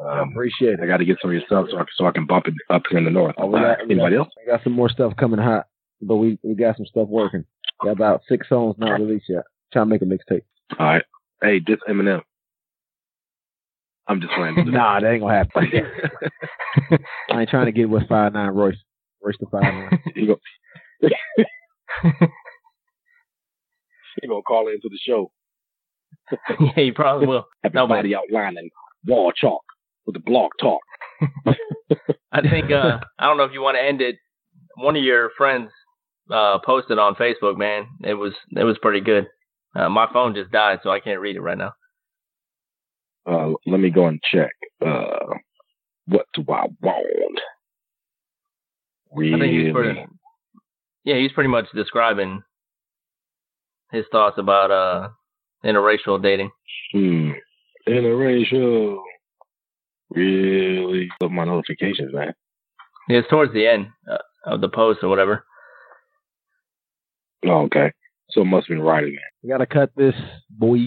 [0.00, 0.80] I Um, appreciate it.
[0.80, 2.46] I got to get some of your stuff so I can, so I can bump
[2.46, 3.34] it up here in the north.
[3.38, 4.28] Oh, we Uh, got- we anybody else?
[4.42, 5.66] I got some more stuff coming hot,
[6.02, 7.44] but we, we got some stuff working.
[7.82, 9.44] Got about six songs not released yet.
[9.72, 10.42] Trying to make a mixtape.
[10.78, 11.04] All right.
[11.42, 12.22] Hey, this Eminem.
[14.08, 14.54] I'm just playing.
[14.70, 15.70] nah, that ain't gonna happen.
[17.30, 18.76] I ain't trying to get with five nine Royce.
[19.22, 20.02] Royce the five nine.
[20.14, 20.40] you go.
[24.22, 25.30] you gonna call into the show.
[26.60, 27.46] yeah, he probably will.
[27.64, 28.70] Everybody outlining
[29.06, 29.62] wall chalk
[30.08, 30.80] with the blog talk.
[32.32, 34.16] I think uh I don't know if you want to end it.
[34.76, 35.70] One of your friends
[36.32, 37.86] uh posted on Facebook, man.
[38.02, 39.26] It was it was pretty good.
[39.76, 41.72] Uh, my phone just died, so I can't read it right now.
[43.26, 44.52] Uh, let me go and check.
[44.84, 45.34] Uh,
[46.06, 47.40] what do I want?
[49.14, 49.34] Really?
[49.34, 50.06] I think he's pretty.
[51.04, 52.42] Yeah, he's pretty much describing
[53.92, 55.08] his thoughts about uh
[55.64, 56.50] interracial dating.
[56.92, 57.32] Hmm.
[57.86, 58.98] Interracial.
[60.10, 61.08] Really?
[61.20, 62.32] Look at my notifications, man.
[63.08, 65.44] Yeah, it's towards the end uh, of the post or whatever.
[67.46, 67.92] Oh, okay.
[68.30, 69.22] So it must have been writing man.
[69.42, 70.14] We gotta cut this,
[70.50, 70.80] boys.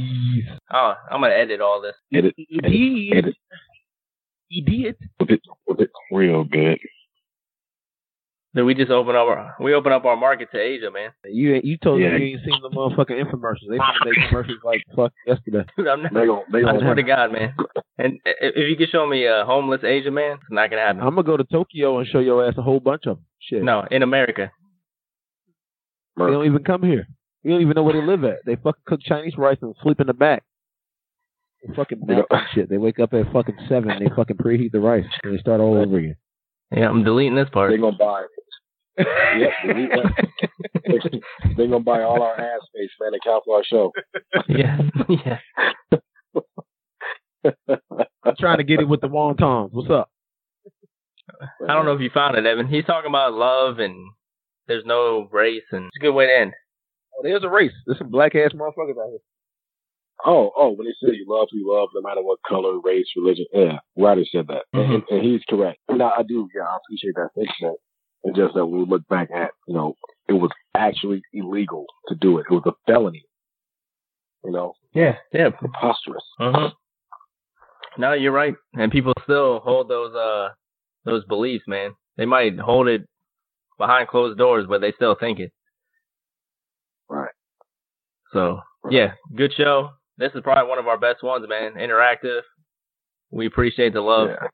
[0.72, 1.96] Oh, I'm gonna edit all this.
[2.14, 3.18] Edit, He edit, did.
[3.18, 3.36] edit.
[4.48, 4.96] He did.
[5.30, 6.78] It, with it real good.
[8.54, 11.12] Then we just open up our we open up our market to Asia, man.
[11.26, 12.18] You you told Yeah.
[12.18, 13.70] me you ain't seen the motherfucking infomercials.
[13.70, 15.64] They made commercials like fuck yesterday.
[15.78, 17.54] Dude, I'm not, They gon' they I gon' swear to God, man.
[17.98, 21.02] And if you could show me a homeless Asian man, it's not gonna happen.
[21.02, 23.26] I'm gonna go to Tokyo and show your ass a whole bunch of them.
[23.40, 23.64] Shit.
[23.64, 24.52] No, in America.
[26.18, 27.08] They don't even come here.
[27.44, 28.40] You don't even know where they live at.
[28.46, 30.44] They fucking cook Chinese rice and sleep in the back.
[31.66, 32.70] They fucking nap and shit.
[32.70, 33.92] They wake up at fucking seven.
[34.00, 36.16] They fucking preheat the rice and they start all over again.
[36.72, 37.72] Yeah, I'm deleting this part.
[37.72, 38.24] They're gonna buy.
[39.38, 41.22] Yep, delete that.
[41.58, 43.92] they gonna buy all our ass space, man, to count for our show.
[44.48, 44.78] yeah,
[45.10, 45.38] yeah.
[48.24, 49.70] I'm trying to get it with the wontons.
[49.72, 50.10] What's up?
[51.68, 52.68] I don't know if you found it, Evan.
[52.68, 53.96] He's talking about love and
[54.68, 56.54] there's no race, and it's a good way to end.
[57.18, 57.72] Oh, there's a race.
[57.86, 59.20] There's some black ass motherfuckers out here.
[60.24, 63.46] Oh, oh, when they say you love, you love, no matter what color, race, religion.
[63.54, 65.16] Yeah, Ryder said that, and, mm-hmm.
[65.16, 65.80] and he's correct.
[65.90, 67.78] And I, I do, yeah, I appreciate that statement.
[68.24, 69.96] And just that we look back at, you know,
[70.28, 72.46] it was actually illegal to do it.
[72.50, 73.24] It was a felony.
[74.44, 75.50] You know, Yeah, yeah.
[75.50, 76.24] preposterous.
[76.38, 76.68] hmm
[77.98, 80.50] No, you're right, and people still hold those uh
[81.06, 81.96] those beliefs, man.
[82.18, 83.08] They might hold it
[83.78, 85.52] behind closed doors, but they still think it.
[87.10, 87.32] Right.
[88.34, 88.60] So
[88.90, 89.90] yeah, good show.
[90.18, 91.74] this is probably one of our best ones, man.
[91.74, 92.42] Interactive.
[93.32, 94.30] We appreciate the love.
[94.30, 94.48] Yeah.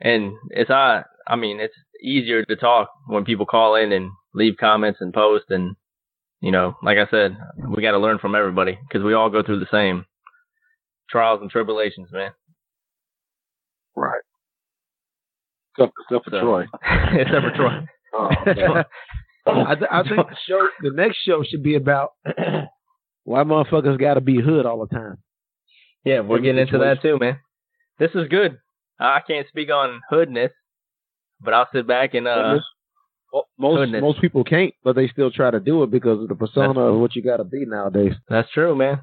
[0.00, 4.54] And it's I I mean, it's easier to talk when people call in and leave
[4.58, 5.74] comments and post and
[6.40, 7.36] you know, like I said,
[7.74, 10.04] we got to learn from everybody because we all go through the same
[11.10, 12.30] trials and tribulations, man.
[13.96, 14.20] Right.
[15.76, 16.64] Except, except for So- Troy.
[17.20, 17.80] Except for Troy.
[18.14, 18.28] Oh.
[19.46, 22.12] I, th- I think the show, the next show should be about
[23.24, 25.18] why motherfuckers got to be hood all the time.
[26.04, 27.38] Yeah, we're Every getting into that too, man.
[27.98, 28.58] This is good.
[28.98, 30.52] I can't speak on hoodness,
[31.40, 32.58] but I'll sit back and uh,
[33.32, 34.00] Well, most Hoodness.
[34.00, 37.00] most people can't, but they still try to do it because of the persona of
[37.00, 38.14] what you got to be nowadays.
[38.28, 39.00] that's true, man.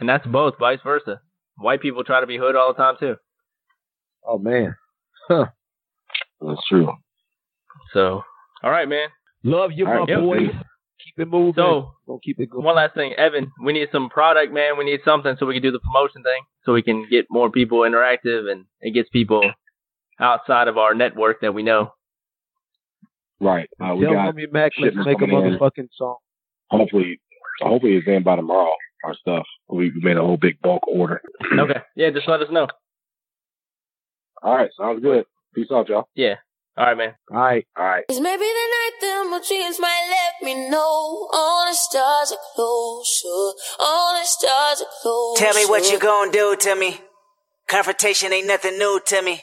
[0.00, 1.20] And that's both, vice versa.
[1.56, 3.16] White people try to be hood all the time too.
[4.26, 4.76] Oh man,
[5.28, 5.46] huh?
[6.40, 6.92] That's true.
[7.92, 8.22] So,
[8.62, 9.08] all right, man.
[9.42, 10.20] love you, All my right, yep.
[10.20, 10.50] boys.
[11.04, 11.54] Keep it moving.
[11.54, 12.64] So, Don't keep it going.
[12.64, 14.76] one last thing, Evan, we need some product, man.
[14.78, 17.50] We need something so we can do the promotion thing, so we can get more
[17.50, 19.42] people interactive and it gets people
[20.20, 21.92] outside of our network that we know.
[23.40, 23.68] Right.
[23.80, 25.58] Uh, we Tell got Homie Mac, let's make a coming in.
[25.58, 26.16] motherfucking song.
[26.70, 27.20] hopefully
[27.60, 28.72] hopefully it's in by tomorrow.
[29.04, 29.44] Our stuff.
[29.68, 31.20] We we made a whole big bulk order.
[31.58, 32.66] Okay, yeah, just let us know.
[34.42, 35.24] All right, sounds good.
[35.54, 36.08] Peace out, y'all.
[36.14, 36.34] Yeah,
[36.78, 37.14] all right, man.
[37.32, 37.66] All right.
[37.76, 38.04] All right.
[38.08, 42.38] Cause maybe the night that my dreams might let me know all the stars are
[42.54, 45.44] closer, all the stars are closer.
[45.44, 47.00] Tell me what you gonna do to me.
[47.68, 49.42] Confrontation ain't nothing new to me.